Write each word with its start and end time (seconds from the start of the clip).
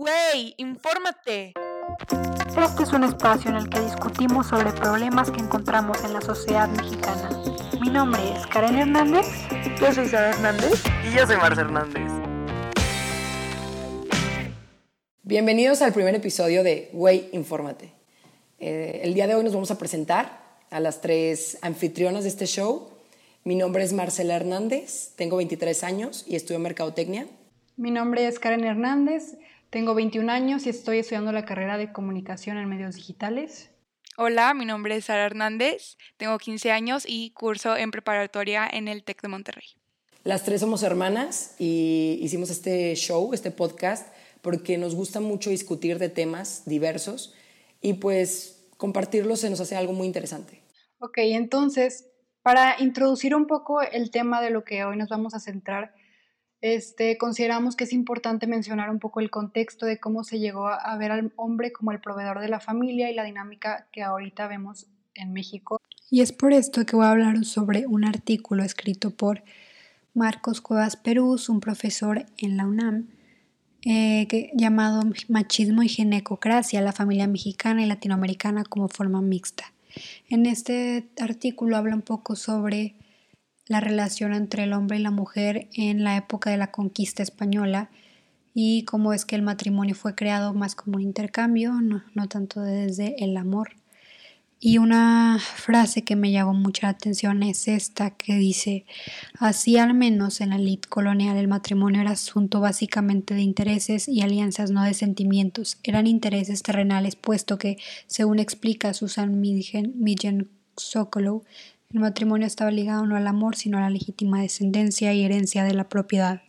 Wey, 0.00 0.54
infórmate. 0.58 1.54
Este 2.56 2.82
es 2.84 2.92
un 2.92 3.02
espacio 3.02 3.50
en 3.50 3.56
el 3.56 3.68
que 3.68 3.80
discutimos 3.80 4.46
sobre 4.46 4.70
problemas 4.70 5.28
que 5.28 5.40
encontramos 5.40 6.04
en 6.04 6.12
la 6.12 6.20
sociedad 6.20 6.68
mexicana. 6.68 7.30
Mi 7.80 7.90
nombre 7.90 8.20
es 8.30 8.46
Karen 8.46 8.76
Hernández. 8.76 9.26
Yo 9.80 9.92
soy 9.92 10.06
Sara 10.06 10.30
Hernández. 10.30 10.84
Y 11.04 11.16
yo 11.16 11.26
soy 11.26 11.36
Marce 11.38 11.62
Hernández. 11.62 12.12
Bienvenidos 15.24 15.82
al 15.82 15.92
primer 15.92 16.14
episodio 16.14 16.62
de 16.62 16.90
Wey, 16.92 17.30
infórmate. 17.32 17.90
Eh, 18.60 19.00
el 19.02 19.14
día 19.14 19.26
de 19.26 19.34
hoy 19.34 19.42
nos 19.42 19.52
vamos 19.52 19.72
a 19.72 19.78
presentar 19.78 20.44
a 20.70 20.78
las 20.78 21.00
tres 21.00 21.58
anfitrionas 21.60 22.22
de 22.22 22.28
este 22.28 22.46
show. 22.46 22.88
Mi 23.42 23.56
nombre 23.56 23.82
es 23.82 23.92
Marcela 23.92 24.36
Hernández, 24.36 25.14
tengo 25.16 25.38
23 25.38 25.82
años 25.82 26.24
y 26.24 26.36
estudio 26.36 26.60
Mercadotecnia. 26.60 27.26
Mi 27.76 27.90
nombre 27.90 28.28
es 28.28 28.38
Karen 28.38 28.64
Hernández, 28.64 29.36
tengo 29.70 29.94
21 29.94 30.30
años 30.32 30.66
y 30.66 30.70
estoy 30.70 30.98
estudiando 30.98 31.32
la 31.32 31.44
carrera 31.44 31.78
de 31.78 31.92
comunicación 31.92 32.56
en 32.56 32.68
medios 32.68 32.94
digitales. 32.94 33.70
Hola, 34.16 34.52
mi 34.54 34.64
nombre 34.64 34.96
es 34.96 35.04
Sara 35.04 35.26
Hernández, 35.26 35.96
tengo 36.16 36.38
15 36.38 36.72
años 36.72 37.04
y 37.06 37.30
curso 37.30 37.76
en 37.76 37.90
preparatoria 37.90 38.68
en 38.70 38.88
el 38.88 39.04
TEC 39.04 39.22
de 39.22 39.28
Monterrey. 39.28 39.66
Las 40.24 40.42
tres 40.44 40.60
somos 40.60 40.82
hermanas 40.82 41.54
y 41.58 42.18
hicimos 42.20 42.50
este 42.50 42.94
show, 42.96 43.32
este 43.32 43.50
podcast, 43.50 44.12
porque 44.42 44.76
nos 44.76 44.94
gusta 44.94 45.20
mucho 45.20 45.50
discutir 45.50 45.98
de 45.98 46.08
temas 46.08 46.64
diversos 46.66 47.34
y 47.80 47.94
pues 47.94 48.66
compartirlos 48.76 49.40
se 49.40 49.50
nos 49.50 49.60
hace 49.60 49.76
algo 49.76 49.92
muy 49.92 50.06
interesante. 50.06 50.62
Ok, 50.98 51.18
entonces, 51.18 52.08
para 52.42 52.76
introducir 52.80 53.34
un 53.34 53.46
poco 53.46 53.82
el 53.82 54.10
tema 54.10 54.40
de 54.40 54.50
lo 54.50 54.64
que 54.64 54.84
hoy 54.84 54.96
nos 54.96 55.08
vamos 55.08 55.34
a 55.34 55.40
centrar, 55.40 55.94
este, 56.60 57.16
consideramos 57.18 57.76
que 57.76 57.84
es 57.84 57.92
importante 57.92 58.46
mencionar 58.46 58.90
un 58.90 58.98
poco 58.98 59.20
el 59.20 59.30
contexto 59.30 59.86
de 59.86 59.98
cómo 59.98 60.24
se 60.24 60.38
llegó 60.38 60.68
a, 60.68 60.96
ver 60.96 61.12
al 61.12 61.32
hombre 61.36 61.72
como 61.72 61.92
el 61.92 62.00
proveedor 62.00 62.40
de 62.40 62.48
la 62.48 62.60
familia 62.60 63.10
y 63.10 63.14
la 63.14 63.24
dinámica 63.24 63.86
que 63.92 64.02
ahorita 64.02 64.48
vemos 64.48 64.86
en 65.14 65.32
México. 65.32 65.80
Y 66.10 66.22
es 66.22 66.32
por 66.32 66.52
esto 66.52 66.84
que 66.84 66.96
voy 66.96 67.06
a 67.06 67.10
hablar 67.10 67.44
sobre 67.44 67.86
un 67.86 68.04
artículo 68.04 68.64
escrito 68.64 69.10
por 69.10 69.42
Marcos 70.14 70.60
Cuevas 70.60 70.96
Perús, 70.96 71.48
un 71.48 71.60
profesor 71.60 72.26
en 72.38 72.56
la 72.56 72.66
UNAM, 72.66 73.08
eh, 73.84 74.50
llamado 74.54 75.02
Machismo 75.28 75.82
y 75.82 75.88
Ginecocracia, 75.88 76.80
la 76.80 76.92
familia 76.92 77.28
mexicana 77.28 77.82
y 77.82 77.86
latinoamericana 77.86 78.64
como 78.64 78.88
forma 78.88 79.22
mixta. 79.22 79.72
En 80.28 80.46
este 80.46 81.08
artículo 81.20 81.76
habla 81.76 81.94
un 81.94 82.02
poco 82.02 82.34
sobre 82.34 82.94
la 83.68 83.80
relación 83.80 84.34
entre 84.34 84.64
el 84.64 84.72
hombre 84.72 84.98
y 84.98 85.02
la 85.02 85.10
mujer 85.10 85.68
en 85.74 86.02
la 86.02 86.16
época 86.16 86.50
de 86.50 86.56
la 86.56 86.70
conquista 86.70 87.22
española 87.22 87.90
y 88.54 88.82
cómo 88.84 89.12
es 89.12 89.24
que 89.24 89.36
el 89.36 89.42
matrimonio 89.42 89.94
fue 89.94 90.14
creado 90.14 90.52
más 90.54 90.74
como 90.74 90.96
un 90.96 91.02
intercambio, 91.02 91.74
no, 91.74 92.02
no 92.14 92.28
tanto 92.28 92.60
desde 92.60 93.22
el 93.22 93.36
amor. 93.36 93.76
Y 94.60 94.78
una 94.78 95.38
frase 95.38 96.02
que 96.02 96.16
me 96.16 96.32
llamó 96.32 96.52
mucha 96.52 96.88
atención 96.88 97.44
es 97.44 97.68
esta 97.68 98.10
que 98.10 98.34
dice, 98.34 98.84
así 99.38 99.76
al 99.76 99.94
menos 99.94 100.40
en 100.40 100.50
la 100.50 100.56
elite 100.56 100.88
colonial 100.88 101.36
el 101.36 101.46
matrimonio 101.46 102.00
era 102.00 102.10
asunto 102.10 102.58
básicamente 102.58 103.34
de 103.34 103.42
intereses 103.42 104.08
y 104.08 104.22
alianzas, 104.22 104.72
no 104.72 104.82
de 104.82 104.94
sentimientos. 104.94 105.78
Eran 105.84 106.08
intereses 106.08 106.64
terrenales, 106.64 107.14
puesto 107.14 107.56
que, 107.56 107.78
según 108.08 108.40
explica 108.40 108.94
Susan 108.94 109.40
Mijen 109.40 110.50
Sokolov, 110.76 111.44
el 111.90 112.00
matrimonio 112.00 112.46
estaba 112.46 112.70
ligado 112.70 113.06
no 113.06 113.16
al 113.16 113.26
amor, 113.26 113.56
sino 113.56 113.78
a 113.78 113.82
la 113.82 113.90
legítima 113.90 114.42
descendencia 114.42 115.14
y 115.14 115.24
herencia 115.24 115.64
de 115.64 115.72
la 115.72 115.88
propiedad. 115.88 116.42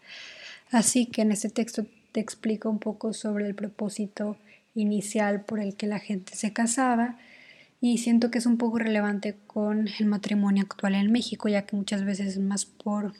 Así 0.69 1.05
que 1.05 1.21
en 1.21 1.31
este 1.31 1.49
texto 1.49 1.85
te 2.11 2.19
explico 2.19 2.69
un 2.69 2.79
poco 2.79 3.13
sobre 3.13 3.47
el 3.47 3.55
propósito 3.55 4.35
inicial 4.75 5.45
por 5.45 5.59
el 5.59 5.75
que 5.75 5.87
la 5.87 5.99
gente 5.99 6.35
se 6.35 6.51
casaba, 6.51 7.17
y 7.81 7.99
siento 7.99 8.29
que 8.29 8.39
es 8.39 8.45
un 8.45 8.57
poco 8.57 8.79
relevante 8.79 9.37
con 9.47 9.87
el 9.99 10.05
matrimonio 10.05 10.63
actual 10.63 10.95
en 10.95 11.09
México, 11.13 11.47
ya 11.47 11.65
que 11.65 11.77
muchas 11.77 12.03
veces 12.03 12.27
es 12.27 12.39
más 12.39 12.65
por 12.65 13.13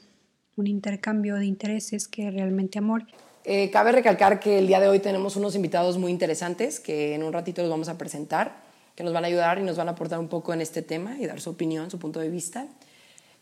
un 0.58 0.68
intercambio 0.68 1.36
de 1.36 1.46
intereses 1.46 2.10
que 2.10 2.30
realmente 2.30 2.80
amor. 2.80 3.06
Eh, 3.46 3.70
cabe 3.72 3.94
recalcar 3.94 4.42
que 4.42 4.60
el 4.60 4.68
día 4.68 4.82
de 4.82 4.90
hoy 4.90 5.00
tenemos 5.00 5.38
unos 5.38 5.56
invitados 5.56 5.98
muy 5.98 6.12
interesantes 6.12 6.82
que 6.82 7.16
en 7.16 7.24
un 7.24 7.32
ratito 7.32 7.62
los 7.62 7.72
vamos 7.72 7.88
a 7.88 7.98
presentar, 7.98 8.69
que 9.00 9.04
nos 9.06 9.14
van 9.14 9.24
a 9.24 9.28
ayudar 9.28 9.58
y 9.60 9.62
nos 9.62 9.78
van 9.78 9.88
a 9.88 9.92
aportar 9.92 10.20
un 10.20 10.28
poco 10.28 10.52
en 10.52 10.60
este 10.60 10.82
tema 10.82 11.16
y 11.18 11.26
dar 11.26 11.40
su 11.40 11.52
opinión, 11.52 11.90
su 11.90 11.98
punto 11.98 12.20
de 12.20 12.28
vista. 12.28 12.68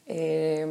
Eh, 0.05 0.67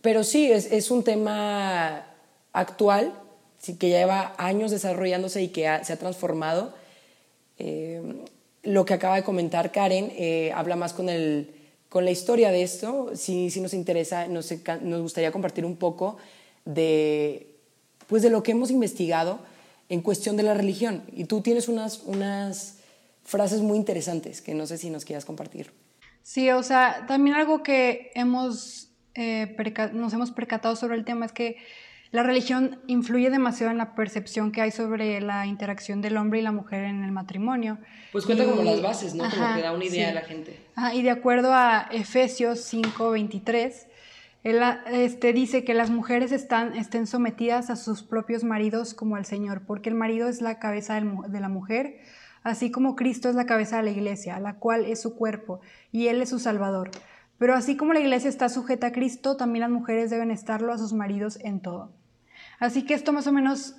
pero 0.00 0.22
sí, 0.22 0.52
es, 0.52 0.70
es, 0.70 0.92
un 0.92 1.02
tema 1.02 2.06
actual, 2.52 3.12
sí, 3.58 3.76
que 3.76 3.88
lleva 3.88 4.36
años 4.38 4.70
desarrollándose 4.70 5.42
y 5.42 5.48
que 5.48 5.62
se 5.82 5.92
ha 5.92 5.96
transformado. 5.96 6.74
Eh, 7.58 8.00
lo 8.62 8.84
que 8.84 8.94
acaba 8.94 9.16
de 9.16 9.24
comentar 9.24 9.72
Karen 9.72 10.12
eh, 10.16 10.52
habla 10.54 10.76
más 10.76 10.92
con, 10.92 11.08
el, 11.08 11.50
con 11.88 12.04
la 12.04 12.12
historia 12.12 12.52
de 12.52 12.62
esto. 12.62 13.10
Si, 13.16 13.50
si 13.50 13.60
nos 13.60 13.74
interesa, 13.74 14.28
nos, 14.28 14.48
nos, 14.82 15.02
gustaría 15.02 15.32
compartir 15.32 15.64
un 15.64 15.74
poco 15.74 16.18
de, 16.64 17.56
pues 18.06 18.22
de 18.22 18.30
lo 18.30 18.44
que 18.44 18.52
hemos 18.52 18.70
investigado 18.70 19.40
en 19.88 20.02
cuestión 20.02 20.36
de 20.36 20.44
la 20.44 20.54
religión. 20.54 21.02
Y 21.16 21.24
tú 21.24 21.40
tienes 21.40 21.66
unas, 21.66 22.02
unas 22.04 22.77
frases 23.28 23.60
muy 23.60 23.76
interesantes 23.76 24.40
que 24.40 24.54
no 24.54 24.66
sé 24.66 24.78
si 24.78 24.88
nos 24.88 25.04
quieras 25.04 25.24
compartir. 25.24 25.72
Sí, 26.22 26.50
o 26.50 26.62
sea, 26.62 27.04
también 27.06 27.36
algo 27.36 27.62
que 27.62 28.10
hemos, 28.14 28.90
eh, 29.14 29.54
nos 29.92 30.12
hemos 30.14 30.30
percatado 30.30 30.76
sobre 30.76 30.96
el 30.96 31.04
tema 31.04 31.26
es 31.26 31.32
que 31.32 31.56
la 32.10 32.22
religión 32.22 32.80
influye 32.86 33.28
demasiado 33.28 33.70
en 33.70 33.76
la 33.76 33.94
percepción 33.94 34.50
que 34.50 34.62
hay 34.62 34.70
sobre 34.70 35.20
la 35.20 35.46
interacción 35.46 36.00
del 36.00 36.16
hombre 36.16 36.38
y 36.38 36.42
la 36.42 36.52
mujer 36.52 36.84
en 36.84 37.04
el 37.04 37.12
matrimonio. 37.12 37.78
Pues 38.12 38.24
cuenta 38.24 38.46
como 38.46 38.62
las 38.62 38.80
bases, 38.80 39.14
¿no? 39.14 39.28
como 39.28 39.54
que 39.54 39.62
da 39.62 39.72
una 39.72 39.84
idea 39.84 40.08
a 40.08 40.14
la 40.14 40.22
gente. 40.22 40.58
y 40.94 41.02
de 41.02 41.10
acuerdo 41.10 41.52
a 41.52 41.88
Efesios 41.92 42.60
5:23, 42.72 43.86
él 44.42 44.62
este, 44.90 45.34
dice 45.34 45.64
que 45.64 45.74
las 45.74 45.90
mujeres 45.90 46.32
están, 46.32 46.74
estén 46.74 47.06
sometidas 47.06 47.68
a 47.68 47.76
sus 47.76 48.02
propios 48.02 48.42
maridos 48.42 48.94
como 48.94 49.16
al 49.16 49.26
Señor, 49.26 49.62
porque 49.66 49.90
el 49.90 49.94
marido 49.94 50.28
es 50.28 50.40
la 50.40 50.58
cabeza 50.58 50.98
de 50.98 51.40
la 51.40 51.48
mujer, 51.50 52.00
así 52.48 52.70
como 52.70 52.96
Cristo 52.96 53.28
es 53.28 53.34
la 53.34 53.46
cabeza 53.46 53.78
de 53.78 53.84
la 53.84 53.90
iglesia, 53.90 54.40
la 54.40 54.54
cual 54.54 54.84
es 54.84 55.00
su 55.00 55.14
cuerpo, 55.14 55.60
y 55.92 56.08
Él 56.08 56.22
es 56.22 56.30
su 56.30 56.38
Salvador. 56.38 56.90
Pero 57.38 57.54
así 57.54 57.76
como 57.76 57.92
la 57.92 58.00
iglesia 58.00 58.28
está 58.28 58.48
sujeta 58.48 58.88
a 58.88 58.92
Cristo, 58.92 59.36
también 59.36 59.60
las 59.60 59.70
mujeres 59.70 60.10
deben 60.10 60.30
estarlo 60.30 60.72
a 60.72 60.78
sus 60.78 60.92
maridos 60.92 61.38
en 61.42 61.60
todo. 61.60 61.92
Así 62.58 62.84
que 62.84 62.94
esto 62.94 63.12
más 63.12 63.26
o 63.26 63.32
menos 63.32 63.76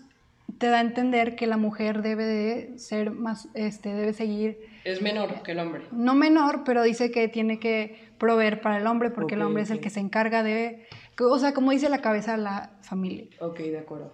te 0.57 0.67
da 0.67 0.77
a 0.77 0.81
entender 0.81 1.35
que 1.35 1.45
la 1.45 1.57
mujer 1.57 2.01
debe 2.01 2.25
de 2.25 2.79
ser 2.79 3.11
más, 3.11 3.49
este, 3.53 3.93
debe 3.93 4.13
seguir. 4.13 4.59
Es 4.85 5.01
menor 5.01 5.43
que 5.43 5.51
el 5.51 5.59
hombre. 5.59 5.83
No 5.91 6.15
menor, 6.15 6.63
pero 6.63 6.81
dice 6.83 7.11
que 7.11 7.27
tiene 7.27 7.59
que 7.59 8.09
proveer 8.17 8.61
para 8.61 8.77
el 8.77 8.87
hombre 8.87 9.09
porque 9.09 9.35
el 9.35 9.41
hombre 9.41 9.63
es 9.63 9.71
el 9.71 9.79
que 9.81 9.89
se 9.89 9.99
encarga 9.99 10.41
de, 10.41 10.87
o 11.19 11.37
sea, 11.37 11.53
como 11.53 11.71
dice 11.71 11.89
la 11.89 12.01
cabeza 12.01 12.31
de 12.31 12.43
la 12.43 12.71
familia. 12.81 13.27
Ok, 13.39 13.59
de 13.59 13.79
acuerdo. 13.79 14.13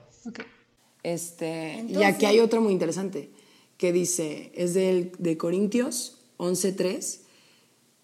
Este, 1.04 1.86
y 1.88 2.04
aquí 2.04 2.26
hay 2.26 2.40
otro 2.40 2.62
muy 2.62 2.74
interesante 2.74 3.30
que 3.78 3.92
dice, 3.92 4.52
es 4.56 4.74
del, 4.74 5.12
de 5.18 5.38
Corintios 5.38 6.18
11.3, 6.38 7.20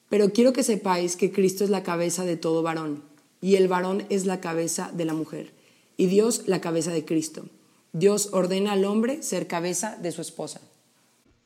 pero 0.09 0.31
quiero 0.33 0.53
que 0.53 0.63
sepáis 0.63 1.15
que 1.15 1.31
Cristo 1.31 1.63
es 1.63 1.69
la 1.69 1.83
cabeza 1.83 2.25
de 2.25 2.37
todo 2.37 2.63
varón 2.63 3.03
y 3.41 3.55
el 3.55 3.67
varón 3.67 4.05
es 4.09 4.25
la 4.25 4.41
cabeza 4.41 4.91
de 4.93 5.05
la 5.05 5.13
mujer 5.13 5.53
y 5.97 6.07
Dios 6.07 6.47
la 6.47 6.61
cabeza 6.61 6.91
de 6.91 7.05
Cristo. 7.05 7.45
Dios 7.93 8.29
ordena 8.33 8.73
al 8.73 8.85
hombre 8.85 9.21
ser 9.23 9.47
cabeza 9.47 9.97
de 9.97 10.11
su 10.11 10.21
esposa. 10.21 10.61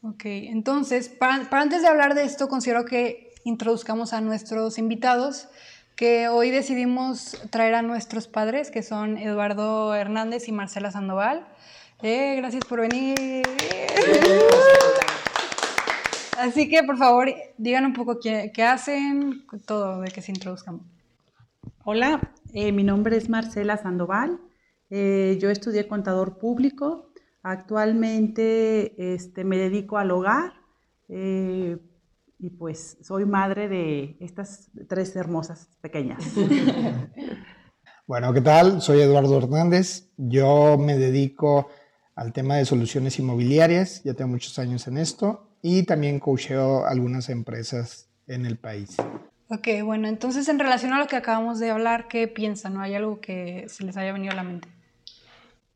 Ok, 0.03 0.25
entonces, 0.25 1.09
para, 1.09 1.47
antes 1.51 1.81
de 1.81 1.87
hablar 1.87 2.13
de 2.13 2.23
esto, 2.23 2.47
considero 2.47 2.85
que 2.85 3.33
introduzcamos 3.43 4.13
a 4.13 4.21
nuestros 4.21 4.77
invitados, 4.77 5.47
que 5.95 6.27
hoy 6.27 6.51
decidimos 6.51 7.41
traer 7.49 7.73
a 7.73 7.81
nuestros 7.81 8.27
padres, 8.27 8.69
que 8.69 8.83
son 8.83 9.17
Eduardo 9.17 9.95
Hernández 9.95 10.47
y 10.47 10.51
Marcela 10.51 10.91
Sandoval. 10.91 11.47
Eh, 12.01 12.35
gracias 12.37 12.65
por 12.65 12.81
venir. 12.81 13.43
Así 16.37 16.69
que, 16.69 16.83
por 16.83 16.97
favor, 16.97 17.29
digan 17.57 17.85
un 17.85 17.93
poco 17.93 18.19
qué, 18.19 18.51
qué 18.53 18.63
hacen, 18.63 19.45
todo 19.65 20.01
de 20.01 20.11
que 20.11 20.21
se 20.21 20.31
introduzcamos. 20.31 20.81
Hola, 21.85 22.19
eh, 22.53 22.71
mi 22.71 22.83
nombre 22.83 23.15
es 23.15 23.29
Marcela 23.29 23.77
Sandoval. 23.77 24.39
Eh, 24.89 25.37
yo 25.39 25.49
estudié 25.49 25.87
contador 25.87 26.37
público. 26.37 27.11
Actualmente 27.43 29.13
este, 29.13 29.43
me 29.43 29.57
dedico 29.57 29.97
al 29.97 30.11
hogar 30.11 30.53
eh, 31.09 31.77
y 32.39 32.49
pues 32.49 32.97
soy 33.01 33.25
madre 33.25 33.69
de 33.69 34.17
estas 34.19 34.71
tres 34.87 35.15
hermosas 35.15 35.69
pequeñas. 35.79 36.23
bueno, 38.07 38.33
¿qué 38.33 38.41
tal? 38.41 38.81
Soy 38.81 38.99
Eduardo 38.99 39.37
Hernández. 39.37 40.09
Yo 40.17 40.77
me 40.77 40.97
dedico 40.97 41.69
al 42.15 42.33
tema 42.33 42.55
de 42.55 42.65
soluciones 42.65 43.19
inmobiliarias. 43.19 44.03
Ya 44.03 44.13
tengo 44.13 44.31
muchos 44.31 44.57
años 44.57 44.87
en 44.87 44.97
esto 44.97 45.47
y 45.61 45.83
también 45.83 46.19
coacheo 46.19 46.85
algunas 46.85 47.29
empresas 47.29 48.09
en 48.27 48.45
el 48.45 48.57
país. 48.57 48.97
Ok, 49.49 49.67
bueno, 49.83 50.07
entonces 50.07 50.47
en 50.49 50.57
relación 50.57 50.93
a 50.93 50.99
lo 50.99 51.07
que 51.07 51.15
acabamos 51.15 51.59
de 51.59 51.69
hablar, 51.69 52.07
¿qué 52.07 52.27
piensan? 52.27 52.73
¿No 52.73 52.81
hay 52.81 52.95
algo 52.95 53.19
que 53.19 53.65
se 53.67 53.83
les 53.83 53.95
haya 53.95 54.11
venido 54.11 54.31
a 54.31 54.35
la 54.35 54.43
mente? 54.43 54.67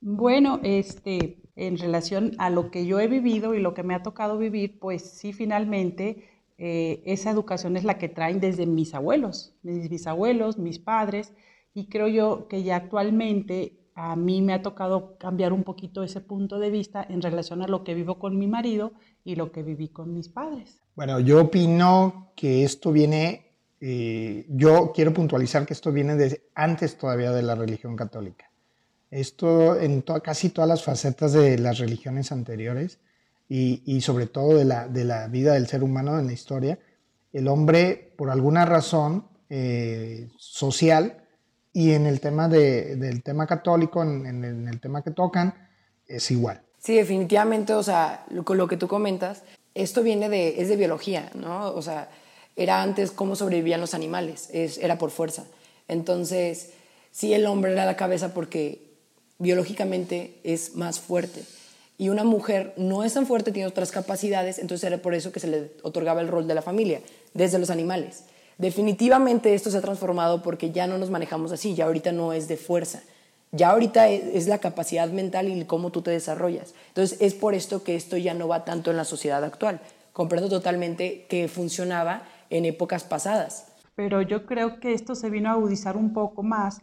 Bueno, 0.01 0.59
este, 0.63 1.37
en 1.55 1.77
relación 1.77 2.31
a 2.39 2.49
lo 2.49 2.71
que 2.71 2.85
yo 2.85 2.99
he 2.99 3.07
vivido 3.07 3.53
y 3.53 3.59
lo 3.59 3.73
que 3.73 3.83
me 3.83 3.93
ha 3.93 4.01
tocado 4.01 4.37
vivir, 4.37 4.79
pues 4.79 5.03
sí, 5.03 5.33
finalmente 5.33 6.29
eh, 6.57 7.03
esa 7.05 7.29
educación 7.29 7.77
es 7.77 7.83
la 7.83 7.97
que 7.97 8.09
traen 8.09 8.39
desde 8.39 8.65
mis 8.65 8.95
abuelos, 8.95 9.53
mis 9.61 9.89
bisabuelos, 9.89 10.57
mis 10.57 10.79
padres, 10.79 11.33
y 11.73 11.87
creo 11.87 12.07
yo 12.07 12.47
que 12.47 12.63
ya 12.63 12.77
actualmente 12.77 13.78
a 14.01 14.15
mí 14.15 14.41
me 14.41 14.53
ha 14.53 14.61
tocado 14.61 15.17
cambiar 15.17 15.51
un 15.51 15.63
poquito 15.63 16.03
ese 16.03 16.21
punto 16.21 16.57
de 16.57 16.69
vista 16.69 17.05
en 17.09 17.21
relación 17.21 17.61
a 17.61 17.67
lo 17.67 17.83
que 17.83 17.93
vivo 17.93 18.17
con 18.17 18.39
mi 18.39 18.47
marido 18.47 18.93
y 19.25 19.35
lo 19.35 19.51
que 19.51 19.61
viví 19.61 19.89
con 19.89 20.13
mis 20.13 20.29
padres. 20.29 20.79
Bueno, 20.95 21.19
yo 21.19 21.41
opino 21.41 22.31
que 22.33 22.63
esto 22.63 22.93
viene, 22.93 23.51
eh, 23.81 24.45
yo 24.47 24.93
quiero 24.95 25.13
puntualizar 25.13 25.65
que 25.65 25.73
esto 25.73 25.91
viene 25.91 26.15
de 26.15 26.43
antes 26.55 26.97
todavía 26.97 27.31
de 27.31 27.41
la 27.41 27.55
religión 27.55 27.97
católica. 27.97 28.49
Esto 29.11 29.77
en 29.77 30.01
casi 30.23 30.49
todas 30.49 30.69
las 30.69 30.81
facetas 30.81 31.33
de 31.33 31.57
las 31.57 31.77
religiones 31.79 32.31
anteriores 32.31 32.99
y, 33.49 33.99
sobre 33.99 34.27
todo 34.27 34.55
de 34.55 34.63
la, 34.63 34.87
de 34.87 35.03
la, 35.03 35.27
vida 35.27 35.55
del 35.55 35.67
ser 35.67 35.83
humano 35.83 36.17
en 36.19 36.27
la 36.27 36.33
historia, 36.33 36.79
el 37.33 37.49
hombre, 37.49 38.13
por 38.15 38.29
alguna 38.29 38.65
razón 38.65 39.25
eh, 39.49 40.29
social, 40.37 41.25
y 41.79 41.93
en 41.93 42.07
el 42.07 42.19
tema 42.19 42.49
de, 42.49 42.97
del 42.97 43.23
tema 43.23 43.47
católico, 43.47 44.03
en, 44.03 44.25
en, 44.25 44.67
el 44.67 44.81
tema 44.81 45.01
que 45.01 45.11
tocan, 45.11 45.53
es 46.09 46.29
igual. 46.29 46.61
Sí, 46.77 46.95
definitivamente, 46.95 47.73
o 47.73 47.81
sea, 47.83 48.25
con 48.43 48.57
lo 48.57 48.67
que 48.67 48.75
tú 48.75 48.89
comentas, 48.89 49.43
esto 49.73 50.03
viene 50.03 50.27
de, 50.27 50.61
es 50.61 50.67
de 50.67 50.75
biología, 50.75 51.31
¿no? 51.35 51.73
O 51.73 51.81
sea, 51.81 52.09
era 52.57 52.81
antes 52.81 53.11
cómo 53.11 53.37
sobrevivían 53.37 53.79
los 53.79 53.93
animales, 53.93 54.49
es, 54.51 54.77
era 54.77 54.97
por 54.97 55.09
fuerza. 55.09 55.45
Entonces, 55.87 56.71
sí, 57.11 57.33
el 57.33 57.45
hombre 57.45 57.71
era 57.71 57.85
la 57.85 57.95
cabeza 57.95 58.33
porque 58.33 58.81
biológicamente 59.37 60.41
es 60.43 60.75
más 60.75 60.99
fuerte. 60.99 61.45
Y 61.97 62.09
una 62.09 62.25
mujer 62.25 62.73
no 62.75 63.05
es 63.05 63.13
tan 63.13 63.25
fuerte, 63.25 63.53
tiene 63.53 63.69
otras 63.69 63.91
capacidades, 63.91 64.59
entonces 64.59 64.85
era 64.85 64.97
por 64.97 65.13
eso 65.13 65.31
que 65.31 65.39
se 65.39 65.47
le 65.47 65.71
otorgaba 65.83 66.19
el 66.19 66.27
rol 66.27 66.45
de 66.45 66.55
la 66.55 66.61
familia, 66.61 66.99
desde 67.33 67.57
los 67.57 67.69
animales. 67.69 68.25
Definitivamente 68.59 69.53
esto 69.53 69.71
se 69.71 69.77
ha 69.77 69.81
transformado 69.81 70.43
porque 70.43 70.71
ya 70.71 70.85
no 70.85 70.97
nos 70.97 71.09
manejamos 71.09 71.53
así, 71.53 71.75
ya 71.75 71.85
ahorita 71.85 72.11
no 72.11 72.33
es 72.33 72.49
de 72.49 72.57
fuerza, 72.57 73.01
ya 73.53 73.69
ahorita 73.69 74.09
es, 74.09 74.47
la 74.47 74.57
capacidad 74.57 75.09
mental 75.09 75.47
y 75.47 75.63
cómo 75.63 75.91
tú 75.91 76.01
te 76.01 76.11
desarrollas. 76.11 76.75
Entonces 76.89 77.17
es 77.21 77.35
por 77.35 77.53
esto 77.53 77.83
que 77.83 77.95
esto 77.95 78.17
ya 78.17 78.33
no 78.33 78.49
va 78.49 78.65
tanto 78.65 78.91
en 78.91 78.97
la 78.97 79.05
sociedad 79.05 79.45
actual. 79.45 79.79
Comprendo 80.11 80.49
totalmente 80.49 81.25
que 81.29 81.47
funcionaba 81.47 82.23
en 82.49 82.65
épocas 82.65 83.05
pasadas. 83.05 83.71
Pero 83.95 84.21
yo 84.21 84.45
creo 84.45 84.81
que 84.81 84.91
esto 84.91 85.15
se 85.15 85.29
vino 85.29 85.47
a 85.47 85.53
agudizar 85.53 85.95
un 85.95 86.11
poco 86.11 86.43
más 86.43 86.81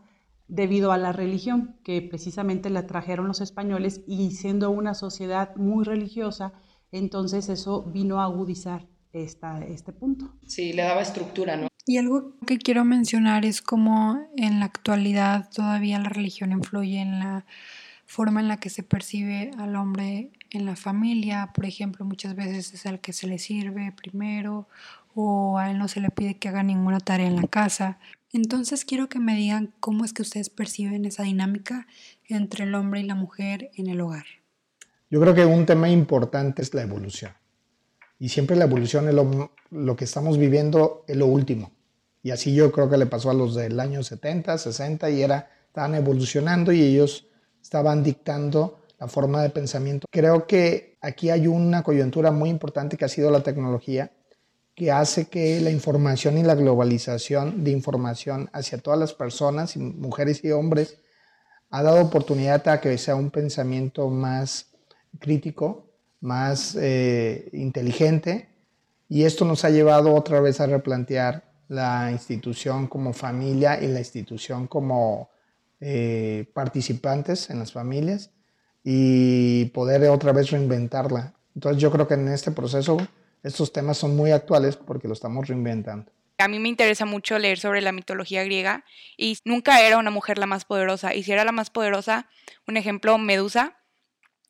debido 0.49 0.93
a 0.93 0.99
la 0.99 1.13
religión, 1.13 1.77
que 1.85 2.01
precisamente 2.01 2.71
la 2.71 2.87
trajeron 2.87 3.29
los 3.29 3.43
españoles 3.43 4.01
y 4.07 4.31
siendo 4.31 4.71
una 4.71 4.95
sociedad 4.95 5.55
muy 5.57 5.85
religiosa, 5.85 6.55
entonces 6.91 7.51
eso 7.51 7.83
vino 7.83 8.19
a 8.19 8.25
agudizar 8.25 8.87
esta, 9.23 9.59
este 9.65 9.93
punto. 9.93 10.35
Sí, 10.47 10.73
le 10.73 10.83
daba 10.83 11.03
estructura, 11.03 11.57
¿no? 11.57 11.69
Y 11.87 11.99
algo 11.99 12.33
que 12.47 12.59
quiero 12.59 12.85
mencionar 12.85 13.45
es 13.45 13.63
cómo 13.63 14.19
en 14.37 14.59
la 14.59 14.67
actualidad 14.67 15.49
todavía 15.55 16.01
la 16.01 16.09
religión 16.09 16.51
influye 16.51 17.01
en 17.01 17.21
la 17.21 17.47
forma 18.07 18.41
en 18.41 18.49
la 18.49 18.57
que 18.57 18.71
se 18.71 18.83
percibe 18.83 19.53
al 19.59 19.77
hombre 19.77 20.31
en 20.51 20.65
la 20.65 20.75
familia. 20.75 21.51
Por 21.55 21.65
ejemplo, 21.65 22.05
muchas 22.05 22.35
veces 22.35 22.75
es 22.75 22.87
el 22.87 23.01
que 23.01 23.13
se 23.13 23.27
le 23.27 23.39
sirve 23.39 23.93
primero 23.93 24.69
o 25.15 25.59
a 25.59 25.71
él 25.71 25.79
no 25.79 25.89
se 25.89 26.01
le 26.01 26.11
pide 26.11 26.39
que 26.39 26.49
haga 26.49 26.63
ninguna 26.63 27.01
tarea 27.01 27.27
en 27.27 27.37
la 27.37 27.47
casa. 27.47 27.99
Entonces 28.33 28.85
quiero 28.85 29.09
que 29.09 29.19
me 29.19 29.35
digan 29.35 29.73
cómo 29.81 30.05
es 30.05 30.13
que 30.13 30.23
ustedes 30.23 30.51
perciben 30.51 31.05
esa 31.05 31.23
dinámica 31.23 31.87
entre 32.29 32.65
el 32.65 32.75
hombre 32.75 33.01
y 33.01 33.05
la 33.05 33.15
mujer 33.15 33.71
en 33.77 33.87
el 33.87 34.01
hogar. 34.01 34.27
Yo 35.09 35.21
creo 35.21 35.35
que 35.35 35.45
un 35.45 35.65
tema 35.67 35.89
importante 35.89 36.63
es 36.63 36.75
la 36.75 36.83
evolución. 36.83 37.33
Y 38.19 38.29
siempre 38.29 38.57
la 38.57 38.65
evolución 38.65 39.09
es 39.09 39.15
lo, 39.15 39.97
que 39.97 40.05
estamos 40.05 40.39
viviendo, 40.39 41.05
es 41.07 41.17
lo 41.17 41.27
último. 41.27 41.73
Y 42.23 42.31
así 42.31 42.55
yo 42.55 42.73
creo 42.73 42.89
que 42.89 42.97
le 42.97 43.07
pasó 43.07 43.31
a 43.31 43.35
los 43.35 43.55
del 43.55 43.79
año 43.79 44.03
70, 44.03 44.57
60 44.57 45.11
y 45.11 45.23
era, 45.23 45.51
estaban 45.67 45.95
evolucionando 45.95 46.73
y 46.73 46.83
ellos 46.83 47.27
estaban 47.63 48.03
dictando 48.03 48.81
la 48.99 49.07
forma 49.07 49.43
de 49.43 49.51
pensamiento. 49.51 50.07
Creo 50.11 50.47
que 50.47 50.97
aquí 51.01 51.31
hay 51.31 51.47
una 51.47 51.83
coyuntura 51.83 52.31
muy 52.31 52.49
importante 52.49 52.97
que 52.97 53.05
ha 53.05 53.09
sido 53.09 53.31
la 53.31 53.43
tecnología, 53.43 54.13
que 54.75 54.91
hace 54.91 55.27
que 55.27 55.61
la 55.61 55.71
información 55.71 56.39
y 56.39 56.43
la 56.43 56.55
globalización 56.55 57.65
de 57.65 57.71
información 57.71 58.49
hacia 58.53 58.79
todas 58.79 58.99
las 58.99 59.15
personas, 59.15 59.77
mujeres 59.77 60.43
y 60.45 60.51
hombres, 60.51 60.99
ha 61.71 61.83
dado 61.83 62.03
oportunidad 62.03 62.67
a 62.69 62.81
que 62.81 62.97
sea 62.99 63.17
un 63.17 63.31
pensamiento 63.31 64.09
más 64.09 64.67
crítico, 65.19 65.86
más 66.21 66.77
eh, 66.81 67.49
inteligente 67.53 68.49
y 69.09 69.25
esto 69.25 69.45
nos 69.45 69.65
ha 69.65 69.71
llevado 69.71 70.15
otra 70.15 70.41
vez 70.41 70.61
a 70.61 70.67
replantear 70.67 71.45
la 71.69 72.11
institución 72.11 72.87
como 72.87 73.13
familia 73.13 73.83
y 73.83 73.89
la 73.89 73.99
institución 73.99 74.67
como 74.67 75.31
eh, 75.81 76.51
participantes 76.55 77.51
en 77.51 77.59
las 77.59 77.73
familias 77.73 78.31
y 78.83 79.67
poder 79.67 80.09
otra 80.09 80.33
vez 80.33 80.51
reinventarla. 80.51 81.35
Entonces 81.55 81.81
yo 81.81 81.91
creo 81.91 82.07
que 82.07 82.15
en 82.15 82.29
este 82.29 82.51
proceso 82.51 82.97
estos 83.43 83.73
temas 83.73 83.99
son 83.99 84.17
muy 84.17 84.31
actuales 84.31 84.77
porque 84.77 85.09
lo 85.09 85.15
estamos 85.15 85.49
reinventando. 85.49 86.11
A 86.39 86.49
mí 86.49 86.59
me 86.59 86.69
interesa 86.69 87.07
mucho 87.07 87.39
leer 87.39 87.59
sobre 87.59 87.81
la 87.81 87.93
mitología 87.93 88.45
griega 88.45 88.85
y 89.17 89.39
nunca 89.45 89.81
era 89.81 89.97
una 89.99 90.11
mujer 90.11 90.37
la 90.37 90.47
más 90.47 90.65
poderosa. 90.65 91.15
Y 91.15 91.23
si 91.23 91.33
era 91.33 91.45
la 91.45 91.53
más 91.53 91.71
poderosa, 91.71 92.29
un 92.69 92.77
ejemplo, 92.77 93.17
Medusa, 93.17 93.77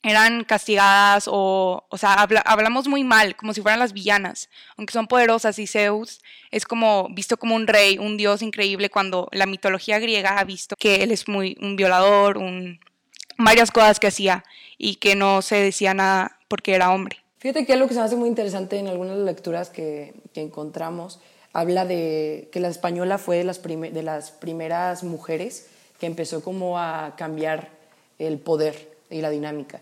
eran 0.03 0.45
castigadas 0.45 1.29
o, 1.29 1.85
o 1.89 1.99
sea, 1.99 2.15
hablamos 2.45 2.87
muy 2.87 3.03
mal, 3.03 3.37
como 3.37 3.53
si 3.53 3.61
fueran 3.61 3.81
las 3.81 3.93
villanas, 3.93 4.49
aunque 4.77 4.93
son 4.93 5.07
poderosas 5.09 5.59
y 5.59 5.67
Zeus 5.67 6.21
es 6.51 6.65
como 6.65 7.09
visto 7.11 7.37
como 7.37 7.55
un 7.55 7.67
rey, 7.67 7.99
un 7.99 8.17
dios 8.17 8.43
increíble 8.43 8.91
cuando 8.91 9.29
la 9.33 9.47
mitología 9.47 9.99
griega 9.99 10.39
ha 10.39 10.45
visto 10.45 10.77
que 10.79 11.03
él 11.03 11.11
es 11.11 11.29
muy 11.29 11.57
un 11.61 11.77
violador, 11.77 12.39
un, 12.39 12.79
varias 13.37 13.71
cosas 13.71 13.99
que 13.99 14.07
hacía 14.07 14.45
y 14.79 14.97
que 14.97 15.17
no 15.17 15.43
se 15.43 15.57
decía 15.57 15.95
nada 15.95 16.39
porque 16.49 16.75
era 16.75 16.93
hombre. 16.93 17.19
Fíjate 17.39 17.67
que 17.67 17.73
algo 17.73 17.89
que 17.89 17.95
se 17.95 18.01
me 18.01 18.07
hace 18.07 18.17
muy 18.17 18.29
interesante 18.29 18.79
en 18.79 18.89
algunas 18.89 19.19
lecturas 19.19 19.71
que, 19.71 20.15
que 20.33 20.41
encontramos 20.41 21.21
habla 21.53 21.87
de 21.87 22.49
que 22.53 22.61
la 22.61 22.69
española 22.69 23.17
fue 23.17 23.39
de 23.39 23.45
las, 23.45 23.63
de 23.63 24.03
las 24.03 24.31
primeras 24.31 25.03
mujeres 25.03 25.69
que 25.99 26.05
empezó 26.05 26.43
como 26.43 26.79
a 26.79 27.15
cambiar 27.17 27.71
el 28.19 28.39
poder 28.39 28.96
y 29.11 29.21
la 29.21 29.31
dinámica. 29.31 29.81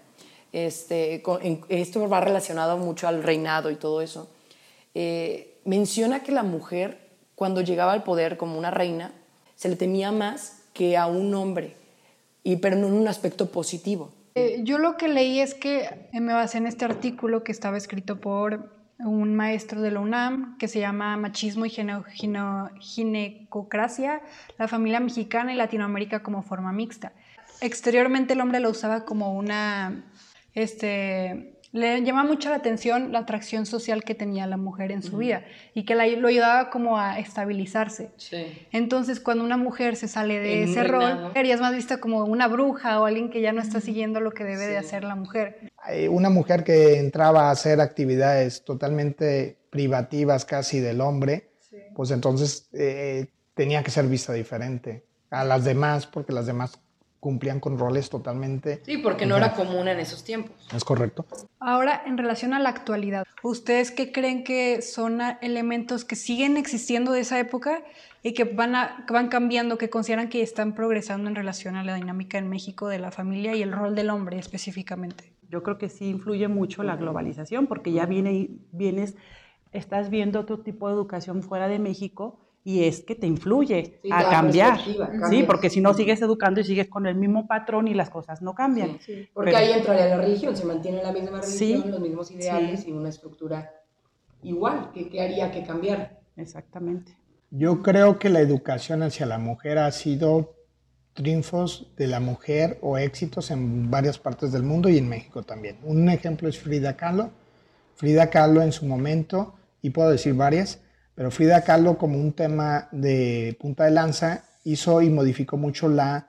Este, 0.52 1.22
esto 1.68 2.08
va 2.08 2.20
relacionado 2.20 2.78
mucho 2.78 3.08
al 3.08 3.22
reinado 3.22 3.70
y 3.70 3.76
todo 3.76 4.00
eso. 4.00 4.30
Eh, 4.94 5.58
menciona 5.64 6.22
que 6.22 6.32
la 6.32 6.44
mujer, 6.44 7.10
cuando 7.34 7.60
llegaba 7.60 7.92
al 7.92 8.04
poder 8.04 8.36
como 8.36 8.56
una 8.58 8.70
reina, 8.70 9.12
se 9.56 9.68
le 9.68 9.76
temía 9.76 10.12
más 10.12 10.62
que 10.72 10.96
a 10.96 11.06
un 11.06 11.34
hombre, 11.34 11.76
y, 12.42 12.56
pero 12.56 12.76
no 12.76 12.86
en 12.88 12.94
un 12.94 13.08
aspecto 13.08 13.50
positivo. 13.50 14.12
Eh, 14.36 14.60
yo 14.64 14.78
lo 14.78 14.96
que 14.96 15.08
leí 15.08 15.40
es 15.40 15.54
que 15.54 16.08
me 16.12 16.32
basé 16.32 16.58
en 16.58 16.66
este 16.66 16.84
artículo 16.84 17.44
que 17.44 17.52
estaba 17.52 17.76
escrito 17.76 18.20
por 18.20 18.72
un 18.98 19.34
maestro 19.34 19.80
de 19.80 19.90
la 19.90 20.00
UNAM 20.00 20.56
que 20.58 20.68
se 20.68 20.80
llama 20.80 21.16
Machismo 21.16 21.66
y 21.66 21.72
Ginecocracia, 22.80 24.22
la 24.58 24.68
familia 24.68 25.00
mexicana 25.00 25.52
y 25.52 25.56
Latinoamérica 25.56 26.22
como 26.22 26.42
forma 26.42 26.72
mixta. 26.72 27.12
Exteriormente 27.60 28.34
el 28.34 28.40
hombre 28.40 28.60
lo 28.60 28.70
usaba 28.70 29.04
como 29.04 29.34
una 29.34 30.04
este, 30.54 31.54
le 31.74 32.04
llama 32.04 32.22
mucho 32.22 32.50
la 32.50 32.56
atención 32.56 33.10
la 33.10 33.18
atracción 33.18 33.66
social 33.66 34.04
que 34.04 34.14
tenía 34.14 34.46
la 34.46 34.56
mujer 34.56 34.92
en 34.92 35.02
su 35.02 35.16
vida 35.16 35.42
y 35.74 35.84
que 35.84 35.96
la, 35.96 36.06
lo 36.06 36.28
ayudaba 36.28 36.70
como 36.70 36.98
a 36.98 37.18
estabilizarse. 37.18 38.10
Entonces, 38.70 39.18
cuando 39.18 39.42
una 39.42 39.56
mujer 39.56 39.96
se 39.96 40.06
sale 40.06 40.38
de 40.38 40.62
ese 40.62 40.84
rol, 40.84 41.32
es 41.34 41.60
más 41.60 41.74
vista 41.74 41.98
como 41.98 42.24
una 42.26 42.46
bruja 42.46 43.00
o 43.00 43.06
alguien 43.06 43.28
que 43.28 43.40
ya 43.40 43.52
no 43.52 43.60
está 43.60 43.80
siguiendo 43.80 44.20
lo 44.20 44.30
que 44.30 44.44
debe 44.44 44.68
de 44.68 44.78
hacer 44.78 45.02
la 45.02 45.16
mujer. 45.16 45.72
Una 46.10 46.30
mujer 46.30 46.62
que 46.62 47.00
entraba 47.00 47.48
a 47.48 47.50
hacer 47.50 47.80
actividades 47.80 48.64
totalmente 48.64 49.56
privativas 49.70 50.44
casi 50.44 50.78
del 50.78 51.00
hombre, 51.00 51.50
pues 51.96 52.12
entonces 52.12 52.68
eh, 52.72 53.26
tenía 53.54 53.82
que 53.82 53.90
ser 53.90 54.06
vista 54.06 54.32
diferente 54.32 55.02
a 55.28 55.42
las 55.42 55.64
demás, 55.64 56.06
porque 56.06 56.32
las 56.32 56.46
demás 56.46 56.78
cumplían 57.24 57.58
con 57.58 57.78
roles 57.78 58.10
totalmente... 58.10 58.82
Sí, 58.84 58.98
porque 58.98 59.24
no 59.24 59.38
era 59.38 59.54
común 59.54 59.88
en 59.88 59.98
esos 59.98 60.24
tiempos. 60.24 60.54
Es 60.74 60.84
correcto. 60.84 61.24
Ahora, 61.58 62.02
en 62.04 62.18
relación 62.18 62.52
a 62.52 62.58
la 62.58 62.68
actualidad, 62.68 63.24
¿ustedes 63.42 63.90
qué 63.90 64.12
creen 64.12 64.44
que 64.44 64.82
son 64.82 65.22
elementos 65.40 66.04
que 66.04 66.16
siguen 66.16 66.58
existiendo 66.58 67.12
de 67.12 67.20
esa 67.20 67.40
época 67.40 67.82
y 68.22 68.34
que 68.34 68.44
van, 68.44 68.74
a, 68.74 69.06
van 69.08 69.28
cambiando, 69.28 69.78
que 69.78 69.88
consideran 69.88 70.28
que 70.28 70.42
están 70.42 70.74
progresando 70.74 71.30
en 71.30 71.34
relación 71.34 71.76
a 71.76 71.82
la 71.82 71.94
dinámica 71.94 72.36
en 72.36 72.50
México 72.50 72.88
de 72.88 72.98
la 72.98 73.10
familia 73.10 73.56
y 73.56 73.62
el 73.62 73.72
rol 73.72 73.94
del 73.94 74.10
hombre 74.10 74.38
específicamente? 74.38 75.32
Yo 75.48 75.62
creo 75.62 75.78
que 75.78 75.88
sí 75.88 76.10
influye 76.10 76.48
mucho 76.48 76.82
la 76.82 76.96
globalización, 76.96 77.68
porque 77.68 77.90
ya 77.92 78.04
viene, 78.04 78.50
vienes, 78.70 79.16
estás 79.72 80.10
viendo 80.10 80.40
otro 80.40 80.60
tipo 80.60 80.88
de 80.88 80.94
educación 80.94 81.42
fuera 81.42 81.68
de 81.68 81.78
México 81.78 82.44
y 82.66 82.84
es 82.84 83.02
que 83.02 83.14
te 83.14 83.26
influye 83.26 83.98
Sí, 84.02 84.08
a 84.10 84.30
cambiar. 84.30 84.80
Sí, 85.28 85.42
porque 85.46 85.68
si 85.68 85.80
no 85.82 85.92
sigues 85.92 86.22
educando 86.22 86.60
y 86.60 86.64
sigues 86.64 86.88
con 86.88 87.06
el 87.06 87.14
mismo 87.14 87.46
patrón 87.46 87.88
y 87.88 87.94
las 87.94 88.08
cosas 88.08 88.40
no 88.40 88.54
cambian. 88.54 88.98
Porque 89.34 89.50
Pero- 89.52 89.56
ahí 89.58 89.72
entraría 89.72 90.06
la 90.06 90.16
religión, 90.16 90.56
se 90.56 90.64
mantiene 90.64 91.02
la 91.02 91.12
misma 91.12 91.40
religión, 91.42 91.82
Sí, 91.82 91.88
los 91.88 92.00
mismos 92.00 92.30
ideales 92.30 92.80
sí. 92.80 92.88
y 92.88 92.92
una 92.92 93.10
estructura 93.10 93.70
igual. 94.42 94.90
¿Qué, 94.94 95.08
qué 95.10 95.20
haría 95.22 95.50
que 95.52 95.62
cambiar? 95.62 96.18
Exactamente. 96.36 97.16
Yo 97.50 97.82
creo 97.82 98.18
que 98.18 98.30
la 98.30 98.40
educación 98.40 99.02
hacia 99.02 99.26
la 99.26 99.38
mujer 99.38 99.78
ha 99.78 99.90
sido 99.92 100.54
triunfos 101.12 101.92
de 101.96 102.08
la 102.08 102.18
mujer 102.18 102.78
o 102.82 102.98
éxitos 102.98 103.50
en 103.52 103.90
varias 103.90 104.18
partes 104.18 104.50
del 104.52 104.64
mundo 104.64 104.88
y 104.88 104.98
en 104.98 105.08
México 105.08 105.42
también. 105.44 105.78
Un 105.84 106.08
ejemplo 106.08 106.48
es 106.48 106.58
Frida 106.58 106.96
Kahlo. 106.96 107.30
Frida 107.94 108.30
Kahlo 108.30 108.62
en 108.62 108.72
su 108.72 108.84
momento, 108.86 109.54
y 109.80 109.90
puedo 109.90 110.10
decir 110.10 110.34
varias, 110.34 110.80
pero 111.14 111.30
Frida 111.30 111.62
Kahlo 111.62 111.96
como 111.96 112.18
un 112.18 112.32
tema 112.32 112.88
de 112.90 113.56
punta 113.60 113.84
de 113.84 113.92
lanza 113.92 114.44
hizo 114.64 115.00
y 115.02 115.10
modificó 115.10 115.56
mucho 115.56 115.88
la, 115.88 116.28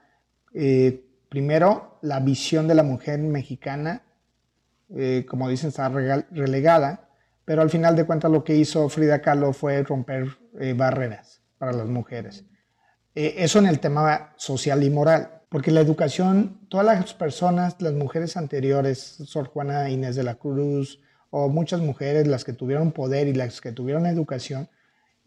eh, 0.54 1.04
primero, 1.28 1.98
la 2.02 2.20
visión 2.20 2.68
de 2.68 2.74
la 2.74 2.82
mujer 2.82 3.18
mexicana, 3.18 4.02
eh, 4.94 5.26
como 5.28 5.48
dicen, 5.48 5.68
está 5.68 5.88
relegada, 5.88 7.08
pero 7.44 7.62
al 7.62 7.70
final 7.70 7.96
de 7.96 8.04
cuentas 8.04 8.30
lo 8.30 8.44
que 8.44 8.54
hizo 8.54 8.88
Frida 8.88 9.20
Kahlo 9.20 9.52
fue 9.52 9.82
romper 9.82 10.28
eh, 10.60 10.74
barreras 10.76 11.40
para 11.58 11.72
las 11.72 11.86
mujeres. 11.86 12.44
Eso 13.14 13.60
en 13.60 13.66
el 13.66 13.80
tema 13.80 14.34
social 14.36 14.84
y 14.84 14.90
moral, 14.90 15.40
porque 15.48 15.70
la 15.70 15.80
educación, 15.80 16.60
todas 16.68 16.84
las 16.84 17.14
personas, 17.14 17.80
las 17.80 17.94
mujeres 17.94 18.36
anteriores, 18.36 18.98
Sor 18.98 19.46
Juana 19.46 19.88
Inés 19.88 20.16
de 20.16 20.22
la 20.22 20.34
Cruz, 20.34 21.00
o 21.30 21.48
muchas 21.48 21.80
mujeres, 21.80 22.26
las 22.26 22.44
que 22.44 22.52
tuvieron 22.52 22.92
poder 22.92 23.26
y 23.26 23.32
las 23.32 23.62
que 23.62 23.72
tuvieron 23.72 24.04
educación, 24.04 24.68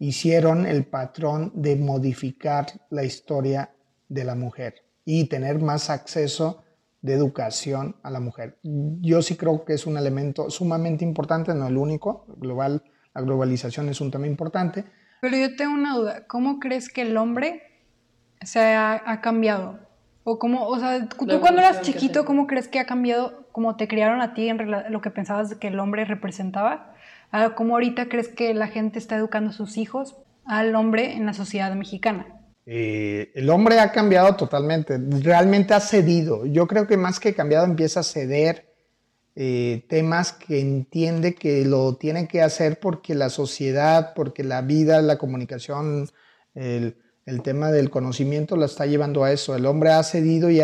hicieron 0.00 0.66
el 0.66 0.86
patrón 0.86 1.52
de 1.54 1.76
modificar 1.76 2.66
la 2.88 3.04
historia 3.04 3.70
de 4.08 4.24
la 4.24 4.34
mujer 4.34 4.82
y 5.04 5.28
tener 5.28 5.60
más 5.60 5.90
acceso 5.90 6.64
de 7.02 7.12
educación 7.14 7.96
a 8.02 8.10
la 8.10 8.18
mujer. 8.18 8.58
Yo 8.62 9.22
sí 9.22 9.36
creo 9.36 9.64
que 9.64 9.74
es 9.74 9.86
un 9.86 9.96
elemento 9.96 10.50
sumamente 10.50 11.04
importante, 11.04 11.54
no 11.54 11.68
el 11.68 11.76
único, 11.76 12.24
global, 12.38 12.82
la 13.14 13.20
globalización 13.20 13.88
es 13.90 14.00
un 14.00 14.10
tema 14.10 14.26
importante, 14.26 14.84
Pero 15.20 15.36
yo 15.36 15.54
tengo 15.54 15.74
una 15.74 15.94
duda. 15.94 16.26
¿Cómo 16.26 16.58
crees 16.60 16.88
que 16.88 17.02
el 17.02 17.16
hombre 17.18 17.62
se 18.40 18.60
ha, 18.60 19.02
ha 19.04 19.20
cambiado? 19.20 19.78
O 20.24 20.38
cómo, 20.38 20.66
o 20.66 20.78
sea, 20.78 21.08
tú 21.08 21.26
La 21.26 21.40
cuando 21.40 21.60
eras 21.60 21.82
chiquito. 21.82 22.24
¿cómo 22.24 22.46
crees 22.46 22.68
que 22.68 22.78
ha 22.78 22.86
cambiado, 22.86 23.46
como 23.52 23.76
te 23.76 23.86
criaron 23.86 24.22
a 24.22 24.32
ti 24.32 24.48
en 24.48 24.70
lo 24.90 25.00
que 25.02 25.10
pensabas 25.10 25.54
que 25.56 25.68
el 25.68 25.78
hombre 25.78 26.06
representaba? 26.06 26.94
¿A 27.32 27.54
¿Cómo 27.54 27.74
ahorita 27.74 28.08
crees 28.08 28.28
que 28.28 28.52
la 28.54 28.66
gente 28.66 28.98
está 28.98 29.16
educando 29.16 29.50
a 29.50 29.52
sus 29.52 29.76
hijos 29.76 30.16
al 30.44 30.74
hombre 30.74 31.12
en 31.12 31.26
la 31.26 31.32
sociedad 31.32 31.72
mexicana? 31.74 32.26
Eh, 32.66 33.30
el 33.34 33.50
hombre 33.50 33.78
ha 33.78 33.92
cambiado 33.92 34.34
totalmente, 34.36 34.98
realmente 34.98 35.74
ha 35.74 35.80
cedido. 35.80 36.44
Yo 36.46 36.66
creo 36.66 36.86
que 36.86 36.96
más 36.96 37.20
que 37.20 37.34
cambiado 37.34 37.64
empieza 37.66 38.00
a 38.00 38.04
ceder 38.04 38.70
eh, 39.36 39.84
temas 39.88 40.32
que 40.32 40.60
entiende 40.60 41.34
que 41.34 41.64
lo 41.64 41.96
tiene 41.96 42.26
que 42.26 42.42
hacer 42.42 42.80
porque 42.80 43.14
la 43.14 43.30
sociedad, 43.30 44.12
porque 44.14 44.42
la 44.42 44.60
vida, 44.60 45.00
la 45.00 45.18
comunicación, 45.18 46.08
el, 46.54 46.96
tema 47.44 47.70
del 47.70 47.90
conocimiento 47.90 48.56
la 48.56 48.66
está 48.66 48.86
llevando 48.86 49.22
a 49.22 49.30
eso. 49.30 49.54
El 49.54 49.66
hombre 49.66 49.90
ha 49.90 50.02
cedido 50.02 50.50
y 50.50 50.60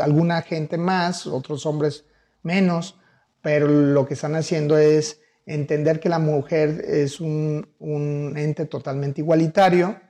alguna 0.00 0.40
gente 0.40 0.78
más, 0.78 1.26
otros 1.26 1.66
hombres 1.66 2.06
menos, 2.42 2.98
pero 3.42 3.68
lo 3.68 4.06
que 4.06 4.14
están 4.14 4.34
haciendo 4.34 4.78
es 4.78 5.20
entender 5.46 6.00
que 6.00 6.08
la 6.08 6.18
mujer 6.18 6.84
es 6.86 7.20
un, 7.20 7.66
un 7.78 8.34
ente 8.36 8.66
totalmente 8.66 9.20
igualitario, 9.20 10.00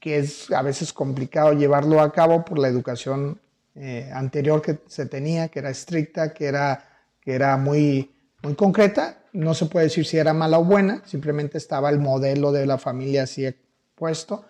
que 0.00 0.18
es 0.18 0.50
a 0.50 0.62
veces 0.62 0.92
complicado 0.92 1.52
llevarlo 1.52 2.00
a 2.00 2.12
cabo 2.12 2.44
por 2.44 2.58
la 2.58 2.68
educación 2.68 3.40
eh, 3.74 4.10
anterior 4.12 4.62
que 4.62 4.78
se 4.86 5.06
tenía, 5.06 5.48
que 5.48 5.58
era 5.60 5.70
estricta, 5.70 6.32
que 6.32 6.46
era, 6.46 6.84
que 7.20 7.32
era 7.32 7.56
muy, 7.56 8.10
muy 8.42 8.54
concreta. 8.54 9.18
No 9.32 9.54
se 9.54 9.66
puede 9.66 9.86
decir 9.86 10.06
si 10.06 10.18
era 10.18 10.32
mala 10.32 10.58
o 10.58 10.64
buena, 10.64 11.02
simplemente 11.04 11.58
estaba 11.58 11.90
el 11.90 11.98
modelo 11.98 12.52
de 12.52 12.66
la 12.66 12.78
familia 12.78 13.24
así 13.24 13.46
puesto. 13.94 14.44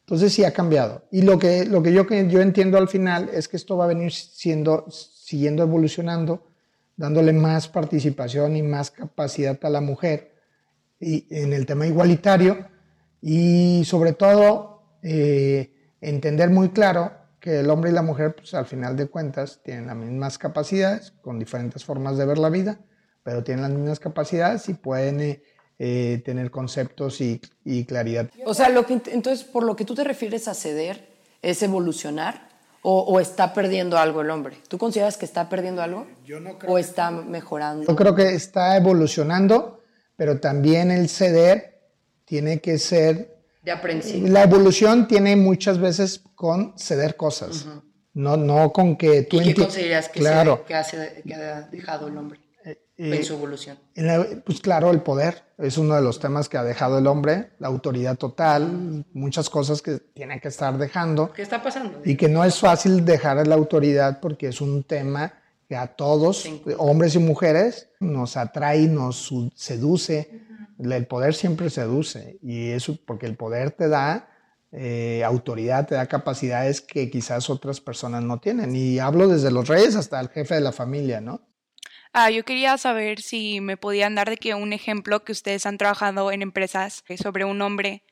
Entonces 0.00 0.32
sí 0.32 0.44
ha 0.44 0.52
cambiado. 0.52 1.04
Y 1.10 1.22
lo 1.22 1.38
que, 1.38 1.64
lo 1.64 1.82
que 1.82 1.92
yo, 1.92 2.08
yo 2.08 2.40
entiendo 2.40 2.78
al 2.78 2.88
final 2.88 3.30
es 3.32 3.48
que 3.48 3.56
esto 3.56 3.76
va 3.76 3.84
a 3.84 3.88
venir 3.88 4.12
siendo, 4.12 4.86
siguiendo 4.90 5.62
evolucionando, 5.62 6.44
dándole 6.96 7.32
más 7.32 7.68
participación 7.68 8.56
y 8.56 8.62
más 8.62 8.90
capacidad 8.90 9.58
a 9.62 9.70
la 9.70 9.80
mujer 9.80 10.34
y, 11.00 11.26
en 11.30 11.52
el 11.52 11.66
tema 11.66 11.86
igualitario 11.86 12.68
y 13.20 13.84
sobre 13.84 14.12
todo 14.12 14.82
eh, 15.02 15.72
entender 16.00 16.50
muy 16.50 16.70
claro 16.70 17.12
que 17.40 17.60
el 17.60 17.70
hombre 17.70 17.90
y 17.90 17.94
la 17.94 18.02
mujer, 18.02 18.36
pues 18.36 18.54
al 18.54 18.66
final 18.66 18.96
de 18.96 19.06
cuentas, 19.06 19.60
tienen 19.64 19.88
las 19.88 19.96
mismas 19.96 20.38
capacidades, 20.38 21.12
con 21.22 21.40
diferentes 21.40 21.84
formas 21.84 22.16
de 22.16 22.24
ver 22.24 22.38
la 22.38 22.50
vida, 22.50 22.78
pero 23.24 23.42
tienen 23.42 23.62
las 23.62 23.72
mismas 23.72 23.98
capacidades 23.98 24.68
y 24.68 24.74
pueden 24.74 25.20
eh, 25.20 25.42
eh, 25.80 26.22
tener 26.24 26.52
conceptos 26.52 27.20
y, 27.20 27.40
claridad. 27.84 28.30
O 28.46 28.54
sea, 28.54 28.68
lo 28.68 28.86
que, 28.86 28.94
ent- 28.94 29.08
entonces, 29.10 29.44
por 29.44 29.64
lo 29.64 29.74
que 29.74 29.84
tú 29.84 29.96
te 29.96 30.04
refieres 30.04 30.46
a 30.46 30.54
ceder, 30.54 31.08
¿es 31.42 31.64
evolucionar 31.64 32.48
o, 32.82 33.00
o 33.00 33.20
está 33.20 33.54
perdiendo 33.54 33.96
algo 33.96 34.20
el 34.20 34.30
hombre? 34.30 34.58
¿Tú 34.68 34.76
consideras 34.78 35.16
que 35.16 35.24
está 35.24 35.48
perdiendo 35.48 35.82
algo? 35.82 36.06
¿O 36.66 36.78
está 36.78 37.10
mejorando? 37.10 37.86
Yo 37.86 37.96
creo 37.96 38.14
que 38.14 38.34
está 38.34 38.76
evolucionando, 38.76 39.80
pero 40.16 40.40
también 40.40 40.90
el 40.90 41.08
ceder 41.08 41.80
tiene 42.24 42.60
que 42.60 42.78
ser 42.78 43.36
De 43.62 43.70
aprensivo. 43.70 44.28
La 44.28 44.42
evolución 44.42 45.06
tiene 45.06 45.36
muchas 45.36 45.78
veces 45.78 46.22
con 46.34 46.74
ceder 46.76 47.16
cosas, 47.16 47.66
no, 48.14 48.36
no 48.36 48.72
con 48.72 48.96
que 48.96 49.22
tú 49.22 49.40
¿Y 49.40 49.54
qué 49.54 49.54
consideras 49.54 50.08
que, 50.08 50.20
claro, 50.20 50.64
que, 50.66 50.74
hace, 50.74 51.22
que 51.26 51.34
ha 51.34 51.62
dejado 51.62 52.08
el 52.08 52.16
hombre 52.16 52.41
eh, 52.96 53.16
en 53.16 53.24
su 53.24 53.34
evolución? 53.34 53.78
en 53.94 54.06
la- 54.06 54.26
pues 54.44 54.60
claro, 54.60 54.90
el 54.90 55.00
poder 55.00 55.42
es 55.58 55.78
uno 55.78 55.94
de 55.94 56.02
los 56.02 56.18
temas 56.20 56.48
que 56.48 56.58
ha 56.58 56.64
dejado 56.64 56.98
el 56.98 57.06
hombre, 57.06 57.50
la 57.58 57.68
autoridad 57.68 58.16
total, 58.18 59.04
muchas 59.12 59.48
cosas 59.48 59.80
que 59.82 59.98
tiene 59.98 60.40
que 60.40 60.48
estar 60.48 60.76
dejando 60.76 61.32
¿Qué 61.32 61.42
está 61.42 61.62
pasando? 61.62 62.00
y 62.04 62.16
que 62.16 62.28
no 62.28 62.44
es 62.44 62.58
fácil 62.58 63.04
dejar 63.04 63.46
la 63.46 63.54
autoridad 63.54 64.20
porque 64.20 64.48
es 64.48 64.60
un 64.60 64.82
tema 64.84 65.32
que 65.68 65.76
a 65.76 65.86
todos, 65.86 66.46
hombres 66.76 67.14
y 67.14 67.18
mujeres, 67.18 67.88
nos 68.00 68.36
atrae, 68.36 68.86
nos 68.88 69.32
seduce. 69.54 70.42
El 70.78 71.06
poder 71.06 71.32
siempre 71.34 71.70
seduce 71.70 72.38
y 72.42 72.70
eso 72.70 72.98
porque 73.06 73.24
el 73.26 73.36
poder 73.36 73.70
te 73.70 73.88
da 73.88 74.28
eh, 74.72 75.22
autoridad, 75.24 75.86
te 75.86 75.94
da 75.94 76.06
capacidades 76.06 76.80
que 76.80 77.10
quizás 77.10 77.48
otras 77.48 77.80
personas 77.80 78.22
no 78.22 78.38
tienen. 78.40 78.74
Y 78.74 78.98
hablo 78.98 79.28
desde 79.28 79.50
los 79.50 79.68
reyes 79.68 79.96
hasta 79.96 80.18
el 80.20 80.28
jefe 80.28 80.54
de 80.56 80.60
la 80.60 80.72
familia, 80.72 81.20
¿no? 81.20 81.40
Ah, 82.12 82.30
yo 82.30 82.44
quería 82.44 82.76
saber 82.78 83.20
si 83.22 83.60
me 83.60 83.76
podían 83.76 84.14
dar 84.14 84.28
de 84.28 84.36
que 84.36 84.54
un 84.54 84.72
ejemplo 84.72 85.24
que 85.24 85.32
ustedes 85.32 85.64
han 85.66 85.78
trabajado 85.78 86.30
en 86.30 86.42
empresas 86.42 87.04
eh, 87.08 87.16
sobre 87.16 87.44
un 87.44 87.62
hombre 87.62 88.02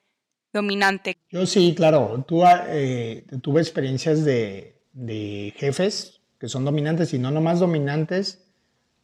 dominante. 0.52 1.19
Yo 1.30 1.45
sí, 1.47 1.75
claro. 1.76 2.25
Tú, 2.26 2.42
eh, 2.47 3.25
tuve 3.42 3.61
experiencias 3.61 4.25
de, 4.25 4.80
de 4.92 5.52
jefes 5.57 6.21
que 6.38 6.49
son 6.49 6.64
dominantes 6.64 7.12
y 7.12 7.19
no 7.19 7.30
nomás 7.30 7.61
dominantes 7.61 8.47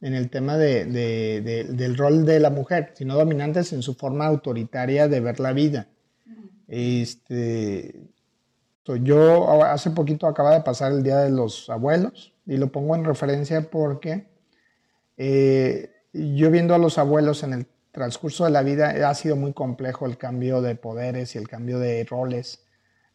en 0.00 0.14
el 0.14 0.30
tema 0.30 0.56
de, 0.56 0.86
de- 0.86 1.40
de- 1.42 1.64
del 1.64 1.96
rol 1.96 2.24
de 2.24 2.40
la 2.40 2.50
mujer, 2.50 2.92
sino 2.94 3.14
dominantes 3.16 3.72
en 3.74 3.82
su 3.82 3.94
forma 3.94 4.26
autoritaria 4.26 5.08
de 5.08 5.20
ver 5.20 5.40
la 5.40 5.52
vida. 5.52 5.88
Este, 6.68 7.94
yo 9.02 9.62
hace 9.64 9.90
poquito 9.90 10.26
acaba 10.26 10.54
de 10.54 10.62
pasar 10.62 10.92
el 10.92 11.02
Día 11.02 11.18
de 11.18 11.30
los 11.30 11.68
Abuelos 11.70 12.32
y 12.46 12.56
lo 12.56 12.68
pongo 12.72 12.94
en 12.96 13.04
referencia 13.04 13.70
porque 13.70 14.26
eh, 15.16 15.90
yo 16.12 16.50
viendo 16.50 16.74
a 16.74 16.78
los 16.78 16.98
abuelos 16.98 17.42
en 17.42 17.52
el 17.52 17.66
transcurso 17.92 18.44
de 18.44 18.50
la 18.50 18.62
vida 18.62 19.08
ha 19.08 19.14
sido 19.14 19.36
muy 19.36 19.52
complejo 19.52 20.06
el 20.06 20.18
cambio 20.18 20.60
de 20.62 20.74
poderes 20.76 21.34
y 21.34 21.38
el 21.38 21.48
cambio 21.48 21.78
de 21.78 22.04
roles. 22.04 22.60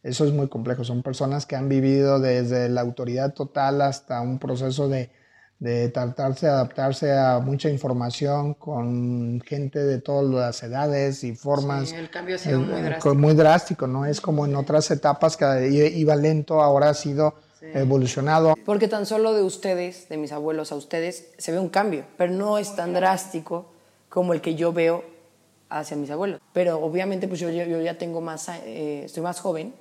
Eso 0.02 0.24
es 0.24 0.32
muy 0.32 0.48
complejo. 0.48 0.82
Son 0.84 1.02
personas 1.02 1.46
que 1.46 1.54
han 1.56 1.68
vivido 1.68 2.18
desde 2.18 2.68
la 2.68 2.80
autoridad 2.80 3.34
total 3.34 3.80
hasta 3.82 4.20
un 4.20 4.38
proceso 4.40 4.88
de, 4.88 5.12
de 5.60 5.88
tratarse 5.90 6.46
de 6.46 6.52
adaptarse 6.52 7.12
a 7.16 7.38
mucha 7.38 7.70
información 7.70 8.54
con 8.54 9.40
gente 9.46 9.78
de 9.78 10.00
todas 10.00 10.24
las 10.28 10.62
edades 10.64 11.22
y 11.22 11.36
formas. 11.36 11.90
Sí, 11.90 11.94
el 11.94 12.10
cambio 12.10 12.34
ha 12.34 12.38
sido 12.38 12.58
Eh, 12.58 12.58
muy 12.58 12.80
eh, 12.80 12.82
drástico. 12.82 13.14
muy 13.14 13.34
drástico, 13.34 13.86
no 13.86 14.04
es 14.06 14.20
como 14.20 14.44
en 14.46 14.56
otras 14.56 14.90
etapas 14.90 15.36
que 15.36 15.68
iba 15.94 16.16
lento, 16.16 16.60
ahora 16.60 16.88
ha 16.90 16.94
sido 16.94 17.34
evolucionado. 17.62 18.54
Porque 18.64 18.88
tan 18.88 19.06
solo 19.06 19.32
de 19.34 19.42
ustedes, 19.42 20.08
de 20.08 20.16
mis 20.16 20.32
abuelos 20.32 20.72
a 20.72 20.76
ustedes, 20.76 21.28
se 21.38 21.52
ve 21.52 21.58
un 21.58 21.68
cambio, 21.68 22.04
pero 22.16 22.32
no 22.32 22.58
es 22.58 22.74
tan 22.76 22.92
drástico 22.94 23.66
como 24.08 24.32
el 24.34 24.40
que 24.40 24.54
yo 24.54 24.72
veo 24.72 25.04
hacia 25.68 25.96
mis 25.96 26.10
abuelos. 26.10 26.40
Pero 26.52 26.78
obviamente 26.78 27.28
pues 27.28 27.40
yo, 27.40 27.48
yo, 27.50 27.64
yo 27.64 27.80
ya 27.80 27.96
tengo 27.98 28.20
más, 28.20 28.48
eh, 28.48 29.02
estoy 29.04 29.22
más 29.22 29.40
joven, 29.40 29.74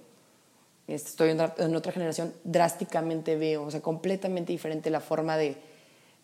este, 0.87 1.09
estoy 1.09 1.29
en, 1.31 1.39
otra- 1.41 1.65
en 1.65 1.75
otra 1.75 1.91
generación, 1.91 2.33
drásticamente 2.43 3.35
veo, 3.35 3.63
o 3.63 3.71
sea, 3.71 3.81
completamente 3.81 4.51
diferente 4.51 4.89
la 4.89 4.99
forma 4.99 5.37
de, 5.37 5.57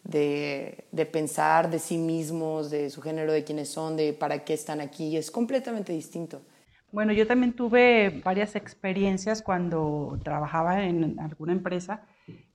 de, 0.04 0.86
de 0.92 1.06
pensar 1.06 1.70
de 1.70 1.80
sí 1.80 1.98
mismos, 1.98 2.70
de 2.70 2.90
su 2.90 3.02
género, 3.02 3.32
de 3.34 3.44
quiénes 3.44 3.70
son, 3.70 3.96
de 3.98 4.14
para 4.14 4.44
qué 4.46 4.54
están 4.54 4.80
aquí, 4.82 5.18
es 5.18 5.32
completamente 5.32 5.92
distinto. 5.94 6.42
Bueno, 6.92 7.14
yo 7.14 7.28
también 7.28 7.54
tuve 7.54 8.22
varias 8.24 8.56
experiencias 8.56 9.42
cuando 9.42 10.20
trabajaba 10.24 10.86
en 10.86 11.20
alguna 11.20 11.52
empresa, 11.52 12.04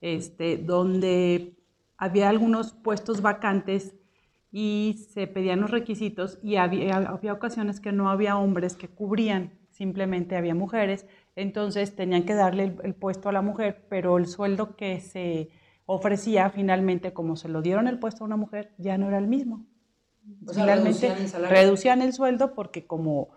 este, 0.01 0.57
donde 0.57 1.53
había 1.97 2.29
algunos 2.29 2.73
puestos 2.73 3.21
vacantes 3.21 3.95
y 4.51 5.05
se 5.13 5.27
pedían 5.27 5.61
los 5.61 5.71
requisitos 5.71 6.39
y 6.43 6.55
había, 6.55 6.97
había 6.97 7.33
ocasiones 7.33 7.79
que 7.79 7.91
no 7.91 8.09
había 8.09 8.37
hombres 8.37 8.75
que 8.75 8.87
cubrían, 8.87 9.53
simplemente 9.69 10.35
había 10.35 10.55
mujeres, 10.55 11.05
entonces 11.35 11.95
tenían 11.95 12.23
que 12.23 12.33
darle 12.33 12.63
el, 12.65 12.75
el 12.83 12.95
puesto 12.95 13.29
a 13.29 13.31
la 13.31 13.41
mujer, 13.41 13.85
pero 13.89 14.17
el 14.17 14.27
sueldo 14.27 14.75
que 14.75 14.99
se 14.99 15.49
ofrecía 15.85 16.49
finalmente, 16.49 17.13
como 17.13 17.35
se 17.35 17.49
lo 17.49 17.61
dieron 17.61 17.87
el 17.87 17.99
puesto 17.99 18.23
a 18.23 18.27
una 18.27 18.37
mujer, 18.37 18.73
ya 18.77 18.97
no 18.97 19.07
era 19.07 19.17
el 19.17 19.27
mismo. 19.27 19.65
O 20.47 20.53
sea, 20.53 20.63
finalmente 20.63 21.09
reducían 21.09 21.43
el 21.43 21.49
reducían 21.49 22.01
el 22.01 22.13
sueldo 22.13 22.53
porque 22.53 22.85
como 22.85 23.29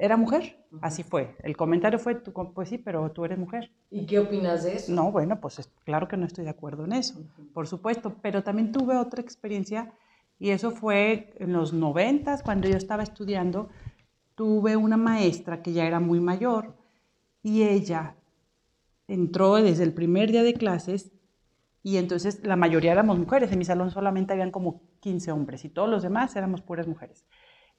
era 0.00 0.16
mujer, 0.16 0.56
así 0.80 1.02
fue. 1.02 1.36
El 1.42 1.56
comentario 1.56 1.98
fue, 1.98 2.14
tú, 2.14 2.32
pues 2.54 2.68
sí, 2.70 2.78
pero 2.78 3.10
tú 3.12 3.24
eres 3.24 3.38
mujer. 3.38 3.70
¿Y 3.90 4.06
qué 4.06 4.18
opinas 4.18 4.64
de 4.64 4.76
eso? 4.76 4.92
No, 4.92 5.12
bueno, 5.12 5.40
pues 5.40 5.58
es- 5.58 5.70
claro 5.84 6.08
que 6.08 6.16
no 6.16 6.26
estoy 6.26 6.44
de 6.44 6.50
acuerdo 6.50 6.84
en 6.86 6.94
eso, 6.94 7.20
por 7.52 7.66
supuesto, 7.68 8.16
pero 8.22 8.42
también 8.42 8.72
tuve 8.72 8.96
otra 8.96 9.20
experiencia 9.20 9.92
y 10.38 10.50
eso 10.50 10.70
fue 10.70 11.34
en 11.38 11.52
los 11.52 11.72
noventas, 11.74 12.42
cuando 12.42 12.66
yo 12.68 12.76
estaba 12.76 13.02
estudiando, 13.02 13.68
tuve 14.34 14.76
una 14.76 14.96
maestra 14.96 15.62
que 15.62 15.72
ya 15.74 15.86
era 15.86 16.00
muy 16.00 16.18
mayor 16.20 16.74
y 17.42 17.62
ella 17.64 18.16
entró 19.08 19.56
desde 19.56 19.84
el 19.84 19.92
primer 19.92 20.30
día 20.30 20.42
de 20.42 20.54
clases 20.54 21.12
y 21.82 21.96
entonces 21.98 22.44
la 22.46 22.56
mayoría 22.56 22.92
éramos 22.92 23.18
mujeres, 23.18 23.52
en 23.52 23.58
mi 23.58 23.64
salón 23.64 23.90
solamente 23.90 24.32
habían 24.32 24.50
como 24.50 24.82
15 25.00 25.32
hombres 25.32 25.64
y 25.64 25.70
todos 25.70 25.88
los 25.88 26.02
demás 26.02 26.36
éramos 26.36 26.62
puras 26.62 26.86
mujeres. 26.86 27.24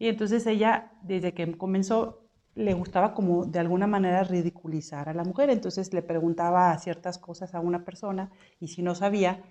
Y 0.01 0.07
entonces 0.07 0.47
ella, 0.47 0.93
desde 1.03 1.35
que 1.35 1.55
comenzó, 1.59 2.23
le 2.55 2.73
gustaba 2.73 3.13
como 3.13 3.45
de 3.45 3.59
alguna 3.59 3.85
manera 3.85 4.23
ridiculizar 4.23 5.07
a 5.07 5.13
la 5.13 5.23
mujer. 5.23 5.51
Entonces 5.51 5.93
le 5.93 6.01
preguntaba 6.01 6.75
ciertas 6.79 7.19
cosas 7.19 7.53
a 7.53 7.59
una 7.59 7.85
persona 7.85 8.31
y 8.59 8.69
si 8.69 8.81
no 8.81 8.95
sabía, 8.95 9.43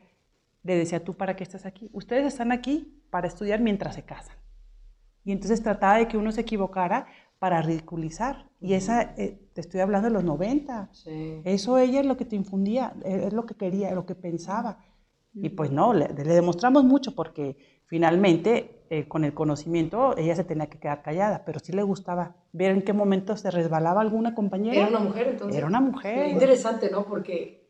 le 0.64 0.75
decía, 0.75 1.04
¿tú 1.04 1.14
para 1.14 1.37
qué 1.37 1.45
estás 1.45 1.66
aquí? 1.66 1.88
Ustedes 1.92 2.26
están 2.26 2.50
aquí 2.50 3.00
para 3.11 3.28
estudiar 3.28 3.61
mientras 3.61 3.95
se 3.95 4.02
casan. 4.02 4.35
Y 5.25 5.30
entonces 5.30 5.62
trataba 5.62 5.99
de 5.99 6.09
que 6.09 6.16
uno 6.16 6.33
se 6.33 6.40
equivocara 6.40 7.07
para 7.38 7.62
ridiculizar. 7.62 8.50
Y 8.61 8.75
esa, 8.75 9.14
eh, 9.19 9.40
te 9.52 9.61
estoy 9.61 9.78
hablando 9.78 10.09
de 10.09 10.14
los 10.14 10.25
90. 10.25 10.88
Sí. 10.90 11.42
Eso 11.45 11.78
ella 11.78 12.00
es 12.00 12.07
lo 12.07 12.16
que 12.16 12.25
te 12.25 12.35
infundía, 12.35 12.97
es 13.04 13.33
lo 13.33 13.47
que 13.47 13.54
quería, 13.54 13.95
lo 13.95 14.04
que 14.04 14.16
pensaba. 14.16 14.78
Y 15.33 15.50
pues 15.50 15.71
no, 15.71 15.95
le, 15.95 16.09
le 16.09 16.25
demostramos 16.25 16.83
mucho 16.83 17.14
porque 17.14 17.79
finalmente 17.90 18.70
eh, 18.88 19.06
con 19.09 19.25
el 19.25 19.35
conocimiento 19.35 20.16
ella 20.16 20.35
se 20.37 20.44
tenía 20.44 20.68
que 20.68 20.78
quedar 20.78 21.02
callada, 21.02 21.42
pero 21.44 21.59
sí 21.61 21.73
le 21.73 21.82
gustaba 21.82 22.37
ver 22.52 22.70
en 22.70 22.82
qué 22.82 22.92
momento 22.92 23.37
se 23.37 23.50
resbalaba 23.50 24.00
alguna 24.00 24.32
compañera. 24.35 24.76
Era 24.76 24.88
una 24.88 25.00
mujer 25.00 25.26
entonces. 25.28 25.59
Era 25.59 25.66
una 25.66 25.80
mujer. 25.80 26.14
Qué 26.14 26.28
interesante, 26.30 26.88
¿no? 26.90 27.04
Porque 27.04 27.68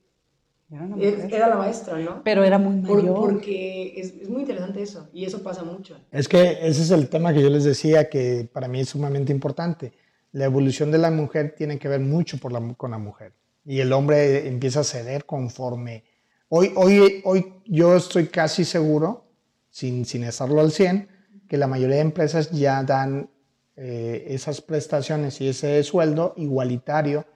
Era 0.71 0.83
una 0.85 0.97
es- 1.03 1.15
mujer. 1.17 1.35
era 1.35 1.49
la 1.49 1.57
maestra, 1.57 1.99
¿no? 1.99 2.23
Pero 2.23 2.45
era 2.45 2.59
muy 2.59 2.87
Por- 2.87 3.03
mayor. 3.03 3.19
porque 3.19 3.95
es, 3.99 4.15
es 4.15 4.29
muy 4.29 4.43
interesante 4.43 4.83
eso. 4.83 5.09
Y 5.15 5.25
eso 5.25 5.43
pasa 5.43 5.63
mucho. 5.65 5.97
Es 6.13 6.29
que 6.29 6.53
ese 6.67 6.83
es 6.83 6.91
el 6.91 7.09
tema 7.09 7.33
que 7.33 7.43
yo 7.43 7.49
les 7.51 7.65
decía 7.65 8.09
que 8.11 8.49
para 8.53 8.69
mí 8.69 8.81
es 8.81 8.91
sumamente 8.91 9.33
importante. 9.33 9.93
La 10.33 10.45
evolución 10.45 10.91
de 10.93 10.99
la 10.99 11.11
mujer 11.11 11.55
tiene 11.57 11.79
que 11.79 11.89
ver 11.89 12.01
mucho 12.01 12.37
por 12.39 12.53
la, 12.53 12.61
con 12.75 12.91
la 12.93 12.99
mujer. 12.99 13.33
Y 13.65 13.81
el 13.81 13.93
hombre 13.93 14.47
empieza 14.49 14.81
a 14.81 14.85
ceder 14.85 15.25
conforme. 15.25 16.05
Hoy, 16.49 16.73
hoy, 16.77 17.21
hoy 17.25 17.55
yo 17.67 17.97
estoy 17.97 18.27
casi 18.29 18.65
seguro, 18.65 19.25
sin, 19.71 20.05
sin 20.05 20.25
estarlo 20.25 20.61
al 20.61 20.73
100, 20.73 21.09
que 21.49 21.57
la 21.57 21.67
mayoría 21.67 21.97
de 21.97 22.03
empresas 22.03 22.51
ya 22.51 22.83
dan 22.83 23.31
eh, 23.77 24.27
esas 24.29 24.61
prestaciones 24.61 25.41
y 25.41 25.49
ese 25.49 25.83
sueldo 25.83 26.35
igualitario, 26.37 27.27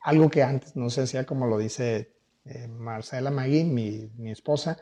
algo 0.00 0.30
que 0.30 0.42
antes 0.42 0.76
no 0.76 0.90
se 0.90 1.02
hacía 1.02 1.26
como 1.26 1.46
lo 1.46 1.58
dice 1.58 2.12
eh, 2.44 2.68
Marcela 2.68 3.30
Magui, 3.30 3.64
mi, 3.64 4.10
mi 4.16 4.30
esposa, 4.30 4.78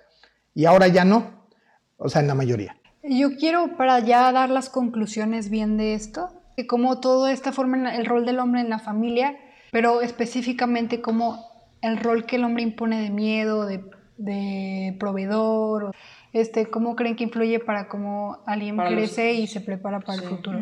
y 0.55 0.67
ahora 0.67 0.89
ya 0.89 1.05
no, 1.05 1.49
o 1.97 2.09
sea, 2.09 2.21
en 2.21 2.29
la 2.29 2.35
mayoría. 2.35 2.77
Yo 3.03 3.37
quiero, 3.37 3.77
para 3.77 4.01
ya 4.01 4.31
dar 4.33 4.51
las 4.51 4.69
conclusiones 4.69 5.49
bien 5.49 5.77
de 5.77 5.95
esto, 5.95 6.29
de 6.57 6.67
cómo 6.67 7.01
todo 7.01 7.29
esta 7.29 7.53
forma 7.53 7.95
el 7.95 8.07
rol 8.07 8.27
del 8.27 8.39
hombre 8.39 8.61
en 8.61 8.71
la 8.71 8.79
familia, 8.79 9.37
pero 9.71 10.01
específicamente 10.01 11.01
cómo 11.01 11.47
el 11.83 11.99
rol 11.99 12.27
que 12.27 12.37
el 12.37 12.45
hombre 12.45 12.63
impone 12.63 13.03
de 13.03 13.11
miedo, 13.11 13.67
de, 13.67 13.85
de 14.17 14.97
proveedor, 14.99 15.95
este, 16.41 16.67
cómo 16.71 16.97
creen 16.97 17.17
que 17.17 17.25
influye 17.25 17.59
para 17.61 17.89
cómo 17.89 18.43
alguien 18.45 18.77
Para 18.77 18.91
los 18.91 18.99
crece 18.99 19.33
y 19.33 19.47
se 19.47 19.63
prepara 19.63 20.01
para 20.01 20.23
el 20.23 20.29
futuro. 20.29 20.61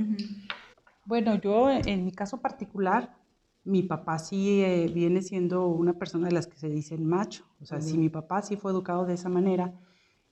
Bueno, 1.04 1.34
yo 1.34 1.68
en 1.68 2.04
mi 2.04 2.12
caso 2.12 2.40
particular, 2.40 3.16
mi 3.64 3.82
papá 3.82 4.20
sí 4.20 4.62
eh, 4.62 4.88
viene 4.94 5.20
siendo 5.20 5.66
una 5.66 5.94
persona 5.94 6.28
de 6.28 6.32
las 6.32 6.46
que 6.46 6.56
se 6.56 6.68
dicen 6.68 7.04
macho. 7.04 7.44
O 7.60 7.66
sea, 7.66 7.80
sí, 7.80 7.98
mi 7.98 8.08
papá 8.08 8.42
sí 8.42 8.56
fue 8.56 8.70
educado 8.70 9.04
de 9.04 9.14
esa 9.14 9.28
manera. 9.28 9.74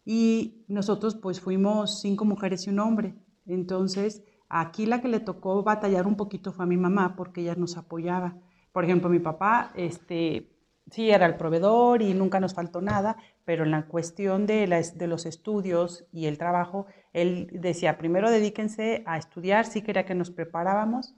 Y 0.04 0.64
nosotros 0.68 1.16
pues 1.16 1.40
fuimos 1.40 2.00
cinco 2.00 2.24
mujeres 2.24 2.68
y 2.68 2.70
un 2.70 2.78
hombre. 2.78 3.16
Entonces, 3.44 4.22
aquí 4.48 4.86
la 4.86 5.00
que 5.00 5.08
le 5.08 5.18
tocó 5.18 5.64
batallar 5.64 6.06
un 6.06 6.16
poquito 6.16 6.52
fue 6.52 6.66
a 6.66 6.68
mi 6.68 6.76
mamá 6.76 7.16
porque 7.16 7.40
ella 7.40 7.56
nos 7.56 7.76
apoyaba. 7.76 8.36
Por 8.70 8.84
ejemplo, 8.84 9.10
mi 9.10 9.18
papá, 9.18 9.72
este, 9.74 10.52
sí 10.90 11.10
era 11.10 11.26
el 11.26 11.36
proveedor 11.36 12.02
y 12.02 12.14
nunca 12.14 12.40
nos 12.40 12.54
faltó 12.54 12.80
nada, 12.82 13.16
pero 13.44 13.64
en 13.64 13.70
la 13.70 13.86
cuestión 13.86 14.46
de, 14.46 14.66
las- 14.66 14.98
de 14.98 15.06
los 15.06 15.26
estudios 15.26 16.04
y 16.12 16.26
el 16.26 16.38
trabajo, 16.38 16.86
él 17.12 17.48
decía, 17.52 17.98
primero 17.98 18.30
dedíquense 18.30 19.02
a 19.06 19.18
estudiar, 19.18 19.66
sí 19.66 19.82
quería 19.82 20.04
que 20.06 20.14
nos 20.14 20.30
preparábamos, 20.30 21.14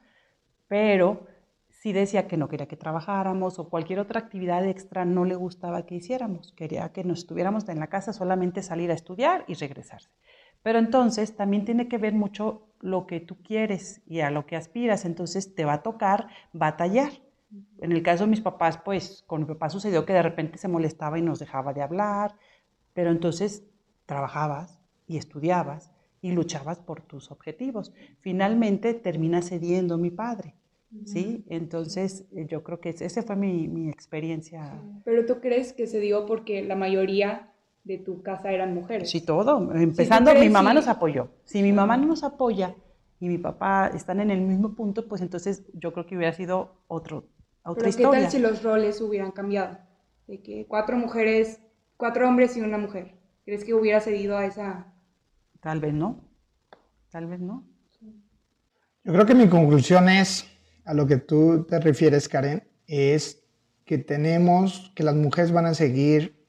pero 0.68 1.27
sí 1.68 1.92
decía 1.92 2.27
que 2.29 2.37
no 2.37 2.48
quería 2.48 2.66
que 2.68 2.77
trabajáramos 2.77 3.59
o 3.59 3.68
cualquier 3.68 4.00
otra 4.00 4.20
actividad 4.20 4.64
extra 4.66 5.05
no 5.05 5.24
le 5.24 5.35
gustaba 5.35 5.85
que 5.87 5.96
hiciéramos, 5.96 6.53
quería 6.53 6.92
que 6.92 7.05
nos 7.05 7.20
estuviéramos 7.20 7.68
en 7.68 7.81
la 7.81 7.88
casa 7.88 8.12
solamente 8.12 8.62
salir 8.62 8.90
a 8.90 8.94
estudiar 8.94 9.44
y 9.48 9.55
regresarse. 9.55 10.11
Pero 10.62 10.79
entonces 10.79 11.37
también 11.37 11.64
tiene 11.66 11.88
que 11.88 11.98
ver 11.98 12.14
mucho 12.14 12.68
lo 12.81 13.07
que 13.07 13.20
tú 13.20 13.42
quieres 13.42 14.03
y 14.07 14.20
a 14.20 14.31
lo 14.31 14.46
que 14.46 14.57
aspiras, 14.57 15.05
entonces 15.05 15.55
te 15.55 15.64
va 15.64 15.74
a 15.74 15.83
tocar 15.83 16.29
batallar. 16.53 17.12
En 17.78 17.92
el 17.92 18.02
caso 18.02 18.24
de 18.24 18.30
mis 18.30 18.40
papás, 18.40 18.78
pues 18.78 19.22
con 19.26 19.42
mi 19.42 19.46
papá 19.46 19.68
sucedió 19.68 20.04
que 20.04 20.12
de 20.12 20.22
repente 20.22 20.59
se 20.59 20.68
molestaba 20.68 21.18
y 21.18 21.22
nos 21.22 21.38
dejaba 21.38 21.72
de 21.72 21.83
hablar, 21.83 22.35
pero 22.92 23.11
entonces 23.11 23.64
trabajabas 24.07 24.80
y 25.07 25.18
estudiabas 25.18 25.90
y 26.20 26.33
luchabas 26.33 26.80
por 26.80 27.02
tus 27.02 27.30
objetivos. 27.30 27.92
Finalmente 28.20 28.94
termina 28.94 29.42
cediendo 29.42 29.98
mi 29.98 30.11
padre, 30.11 30.54
¿sí? 31.04 31.44
Entonces 31.48 32.24
eh, 32.35 32.46
yo 32.48 32.62
creo 32.64 32.80
que 32.80 32.90
esa 32.90 33.22
fue 33.22 33.37
mi, 33.37 33.68
mi 33.68 33.88
experiencia. 33.90 34.80
Pero 35.04 35.26
tú 35.26 35.40
crees 35.40 35.72
que 35.72 35.87
se 35.87 36.00
dio 36.00 36.26
porque 36.26 36.62
la 36.64 36.76
mayoría 36.76 37.50
de 37.85 37.98
tu 37.98 38.22
casa 38.22 38.50
eran 38.50 38.74
mujeres. 38.74 39.11
Sí, 39.11 39.20
todo. 39.20 39.72
Empezando, 39.74 40.33
mi 40.33 40.38
crees, 40.38 40.52
mamá 40.52 40.70
sí. 40.70 40.76
nos 40.76 40.88
apoyó. 40.88 41.28
Si 41.44 41.62
mi 41.62 41.72
mamá 41.72 41.96
no 41.96 42.07
nos 42.07 42.24
apoya 42.24 42.74
y 43.20 43.28
mi 43.28 43.38
papá 43.38 43.90
están 43.94 44.20
en 44.20 44.30
el 44.30 44.40
mismo 44.40 44.74
punto, 44.74 45.07
pues 45.07 45.20
entonces 45.20 45.66
yo 45.74 45.92
creo 45.92 46.07
que 46.07 46.16
hubiera 46.16 46.33
sido 46.33 46.80
otro, 46.88 47.26
otra 47.64 47.85
Pero 47.85 47.96
¿qué 47.96 48.03
historia. 48.03 48.22
tal 48.22 48.31
si 48.31 48.38
los 48.38 48.62
roles 48.62 49.00
hubieran 49.00 49.33
cambiado? 49.33 49.79
De 50.27 50.40
que 50.42 50.66
cuatro 50.66 50.96
mujeres, 50.96 51.61
cuatro 51.96 52.29
hombres 52.29 52.57
y 52.57 52.61
una 52.61 52.79
mujer. 52.79 53.14
¿Crees 53.44 53.64
que 53.64 53.74
hubiera 53.74 54.00
cedido 54.00 54.37
a 54.37 54.46
esa... 54.46 54.92
Tal 55.61 55.81
vez 55.81 55.92
no. 55.94 56.24
Tal 57.11 57.27
vez 57.27 57.40
no. 57.40 57.66
Yo 59.05 59.12
creo 59.12 59.27
que 59.27 59.35
mi 59.35 59.48
conclusión 59.48 60.09
es, 60.09 60.46
a 60.85 60.94
lo 60.94 61.07
que 61.07 61.18
tú 61.18 61.64
te 61.68 61.79
refieres, 61.79 62.29
Karen, 62.29 62.66
es 62.87 63.44
que 63.85 63.98
tenemos, 63.98 64.92
que 64.94 65.03
las 65.03 65.14
mujeres 65.14 65.53
van 65.53 65.66
a 65.66 65.74
seguir 65.74 66.42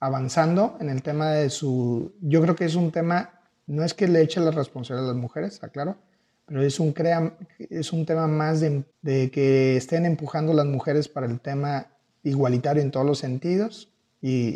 avanzando 0.00 0.76
en 0.80 0.90
el 0.90 1.02
tema 1.02 1.30
de 1.32 1.50
su, 1.50 2.14
yo 2.20 2.40
creo 2.40 2.54
que 2.54 2.64
es 2.64 2.76
un 2.76 2.92
tema, 2.92 3.40
no 3.66 3.84
es 3.84 3.94
que 3.94 4.06
le 4.06 4.22
eche 4.22 4.40
la 4.40 4.52
responsabilidad 4.52 5.10
a 5.10 5.12
las 5.12 5.20
mujeres, 5.20 5.62
aclaro, 5.62 5.98
pero 6.48 6.62
es 6.62 6.80
un, 6.80 6.92
crea, 6.92 7.36
es 7.58 7.92
un 7.92 8.06
tema 8.06 8.26
más 8.26 8.60
de, 8.60 8.82
de 9.02 9.30
que 9.30 9.76
estén 9.76 10.06
empujando 10.06 10.52
las 10.54 10.66
mujeres 10.66 11.06
para 11.08 11.26
el 11.26 11.38
tema 11.40 11.86
igualitario 12.24 12.82
en 12.82 12.90
todos 12.90 13.06
los 13.06 13.18
sentidos 13.18 13.90
y, 14.22 14.48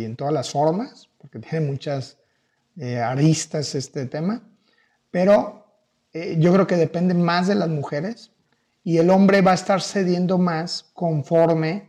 y 0.00 0.04
en 0.04 0.16
todas 0.16 0.32
las 0.32 0.50
formas, 0.50 1.08
porque 1.18 1.38
tiene 1.38 1.66
muchas 1.66 2.16
eh, 2.78 2.98
aristas 2.98 3.74
este 3.74 4.06
tema, 4.06 4.42
pero 5.10 5.66
eh, 6.12 6.36
yo 6.38 6.52
creo 6.52 6.66
que 6.66 6.76
depende 6.76 7.12
más 7.14 7.46
de 7.46 7.54
las 7.56 7.68
mujeres 7.68 8.30
y 8.82 8.96
el 8.98 9.10
hombre 9.10 9.42
va 9.42 9.50
a 9.52 9.54
estar 9.54 9.82
cediendo 9.82 10.38
más 10.38 10.90
conforme 10.94 11.88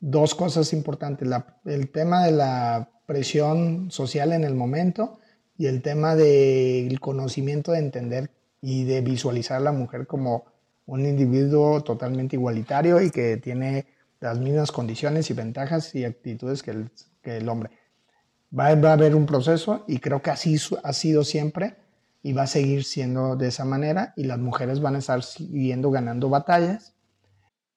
dos 0.00 0.34
cosas 0.34 0.72
importantes, 0.72 1.28
la- 1.28 1.58
el 1.66 1.90
tema 1.90 2.24
de 2.24 2.32
la 2.32 2.90
presión 3.06 3.90
social 3.90 4.32
en 4.32 4.44
el 4.44 4.54
momento 4.54 5.18
y 5.58 5.66
el 5.66 5.82
tema 5.82 6.16
del 6.16 6.98
conocimiento 7.00 7.72
de 7.72 7.78
entender 7.80 8.30
y 8.64 8.84
de 8.84 9.02
visualizar 9.02 9.58
a 9.58 9.60
la 9.60 9.72
mujer 9.72 10.06
como 10.06 10.46
un 10.86 11.04
individuo 11.04 11.82
totalmente 11.82 12.36
igualitario 12.36 13.02
y 13.02 13.10
que 13.10 13.36
tiene 13.36 13.86
las 14.20 14.38
mismas 14.38 14.72
condiciones 14.72 15.28
y 15.28 15.34
ventajas 15.34 15.94
y 15.94 16.04
actitudes 16.06 16.62
que 16.62 16.70
el, 16.70 16.90
que 17.22 17.36
el 17.36 17.48
hombre. 17.50 17.70
Va, 18.58 18.74
va 18.76 18.90
a 18.90 18.92
haber 18.94 19.14
un 19.14 19.26
proceso 19.26 19.84
y 19.86 19.98
creo 19.98 20.22
que 20.22 20.30
así 20.30 20.56
su- 20.56 20.78
ha 20.82 20.92
sido 20.94 21.24
siempre 21.24 21.76
y 22.22 22.32
va 22.32 22.44
a 22.44 22.46
seguir 22.46 22.84
siendo 22.84 23.36
de 23.36 23.48
esa 23.48 23.66
manera 23.66 24.14
y 24.16 24.24
las 24.24 24.38
mujeres 24.38 24.80
van 24.80 24.94
a 24.94 24.98
estar 25.00 25.22
siguiendo 25.22 25.90
ganando 25.90 26.30
batallas. 26.30 26.94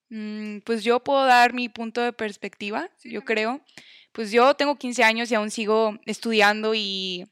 Mm, 0.08 0.60
pues 0.64 0.84
yo 0.84 1.00
puedo 1.00 1.26
dar 1.26 1.52
mi 1.52 1.68
punto 1.68 2.00
de 2.00 2.12
perspectiva, 2.14 2.88
yo 3.04 3.24
creo. 3.24 3.60
Pues 4.12 4.30
yo 4.30 4.54
tengo 4.54 4.76
15 4.76 5.04
años 5.04 5.30
y 5.30 5.34
aún 5.34 5.50
sigo 5.50 5.98
estudiando 6.06 6.74
y 6.74 7.26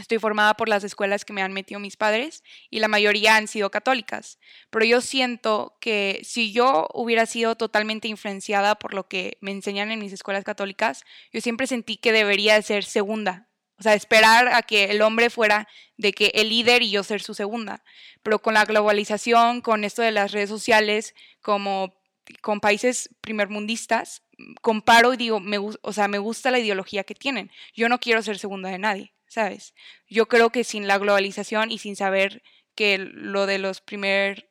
estoy 0.00 0.18
formada 0.18 0.54
por 0.54 0.68
las 0.68 0.84
escuelas 0.84 1.24
que 1.24 1.32
me 1.32 1.42
han 1.42 1.52
metido 1.52 1.80
mis 1.80 1.96
padres 1.96 2.42
y 2.70 2.80
la 2.80 2.88
mayoría 2.88 3.36
han 3.36 3.48
sido 3.48 3.70
católicas. 3.70 4.38
Pero 4.70 4.84
yo 4.84 5.00
siento 5.00 5.76
que 5.80 6.20
si 6.24 6.52
yo 6.52 6.88
hubiera 6.94 7.26
sido 7.26 7.56
totalmente 7.56 8.08
influenciada 8.08 8.76
por 8.76 8.94
lo 8.94 9.08
que 9.08 9.38
me 9.40 9.50
enseñan 9.50 9.90
en 9.90 9.98
mis 9.98 10.12
escuelas 10.12 10.44
católicas, 10.44 11.04
yo 11.32 11.40
siempre 11.40 11.66
sentí 11.66 11.96
que 11.96 12.12
debería 12.12 12.60
ser 12.62 12.84
segunda, 12.84 13.48
o 13.78 13.82
sea, 13.82 13.94
esperar 13.94 14.48
a 14.48 14.62
que 14.62 14.86
el 14.86 15.02
hombre 15.02 15.30
fuera 15.30 15.68
de 15.96 16.12
que 16.12 16.32
el 16.34 16.48
líder 16.48 16.82
y 16.82 16.90
yo 16.90 17.04
ser 17.04 17.22
su 17.22 17.34
segunda. 17.34 17.84
Pero 18.22 18.40
con 18.40 18.54
la 18.54 18.64
globalización, 18.64 19.60
con 19.60 19.84
esto 19.84 20.02
de 20.02 20.10
las 20.10 20.32
redes 20.32 20.48
sociales, 20.48 21.14
como 21.40 21.96
con 22.42 22.60
países 22.60 23.10
primermundistas, 23.20 24.22
comparo 24.60 25.14
y 25.14 25.16
digo, 25.16 25.40
me, 25.40 25.58
o 25.58 25.92
sea, 25.92 26.08
me 26.08 26.18
gusta 26.18 26.50
la 26.50 26.58
ideología 26.58 27.04
que 27.04 27.14
tienen. 27.14 27.50
Yo 27.74 27.88
no 27.88 28.00
quiero 28.00 28.22
ser 28.22 28.38
segunda 28.38 28.68
de 28.68 28.78
nadie, 28.78 29.12
¿sabes? 29.28 29.74
Yo 30.08 30.26
creo 30.26 30.50
que 30.50 30.64
sin 30.64 30.86
la 30.86 30.98
globalización 30.98 31.70
y 31.70 31.78
sin 31.78 31.96
saber 31.96 32.42
que 32.74 32.98
lo 32.98 33.46
de 33.46 33.58
los 33.58 33.80
primer 33.80 34.48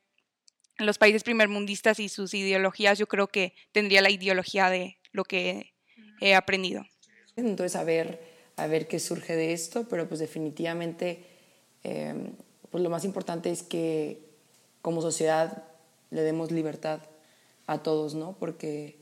los 0.77 0.97
países 0.97 1.23
primermundistas 1.23 1.99
y 1.99 2.07
sus 2.07 2.33
ideologías, 2.33 2.99
yo 2.99 3.07
creo 3.07 3.27
que 3.27 3.53
tendría 3.71 4.01
la 4.01 4.11
ideología 4.11 4.69
de 4.69 4.97
lo 5.11 5.23
que 5.23 5.73
he 6.21 6.35
aprendido. 6.35 6.85
Entonces, 7.35 7.75
a 7.75 7.83
ver, 7.83 8.21
a 8.55 8.67
ver 8.67 8.87
qué 8.87 8.99
surge 8.99 9.35
de 9.35 9.53
esto, 9.53 9.87
pero 9.89 10.07
pues 10.07 10.19
definitivamente 10.19 11.23
em, 11.83 12.33
pues 12.69 12.83
lo 12.83 12.89
más 12.89 13.05
importante 13.05 13.49
es 13.49 13.63
que 13.63 14.19
como 14.81 15.01
sociedad 15.01 15.63
le 16.11 16.21
demos 16.21 16.51
libertad 16.51 17.01
a 17.65 17.83
todos, 17.83 18.15
¿no? 18.15 18.37
Porque, 18.39 18.97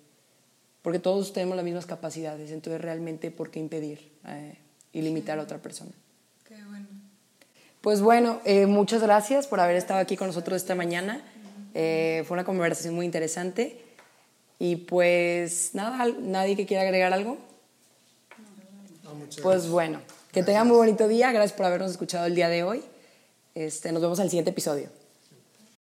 porque 0.81 0.99
todos 0.99 1.33
tenemos 1.33 1.55
las 1.55 1.65
mismas 1.65 1.85
capacidades, 1.85 2.51
entonces 2.51 2.81
realmente 2.81 3.31
¿por 3.31 3.51
qué 3.51 3.59
impedir 3.59 4.11
eh, 4.27 4.57
y 4.95 5.03
limitar 5.03 5.37
a 5.37 5.43
otra 5.43 5.59
persona? 5.59 5.91
Qué 6.47 6.55
bueno. 6.63 6.87
Pues 7.81 8.01
bueno, 8.01 8.41
eh, 8.45 8.65
muchas 8.65 9.03
gracias 9.03 9.45
por 9.45 9.59
haber 9.59 9.75
estado 9.75 9.99
aquí 9.99 10.17
con 10.17 10.25
nosotros 10.25 10.55
esta 10.59 10.73
mañana. 10.73 11.21
Eh, 11.75 12.23
fue 12.25 12.33
una 12.33 12.45
conversación 12.45 12.95
muy 12.95 13.05
interesante. 13.05 13.79
Y 14.57 14.77
pues 14.77 15.71
nada, 15.73 16.07
nadie 16.19 16.55
que 16.55 16.65
quiera 16.65 16.81
agregar 16.81 17.13
algo 17.13 17.37
pues 19.41 19.67
bueno, 19.69 19.99
que 20.31 20.43
tengan 20.43 20.67
muy 20.67 20.77
bonito 20.77 21.07
día. 21.07 21.31
Gracias 21.31 21.53
por 21.53 21.65
habernos 21.65 21.91
escuchado 21.91 22.25
el 22.25 22.35
día 22.35 22.49
de 22.49 22.63
hoy. 22.63 22.83
Este, 23.53 23.91
nos 23.91 24.01
vemos 24.01 24.19
en 24.19 24.23
el 24.23 24.29
siguiente 24.29 24.51
episodio. 24.51 24.89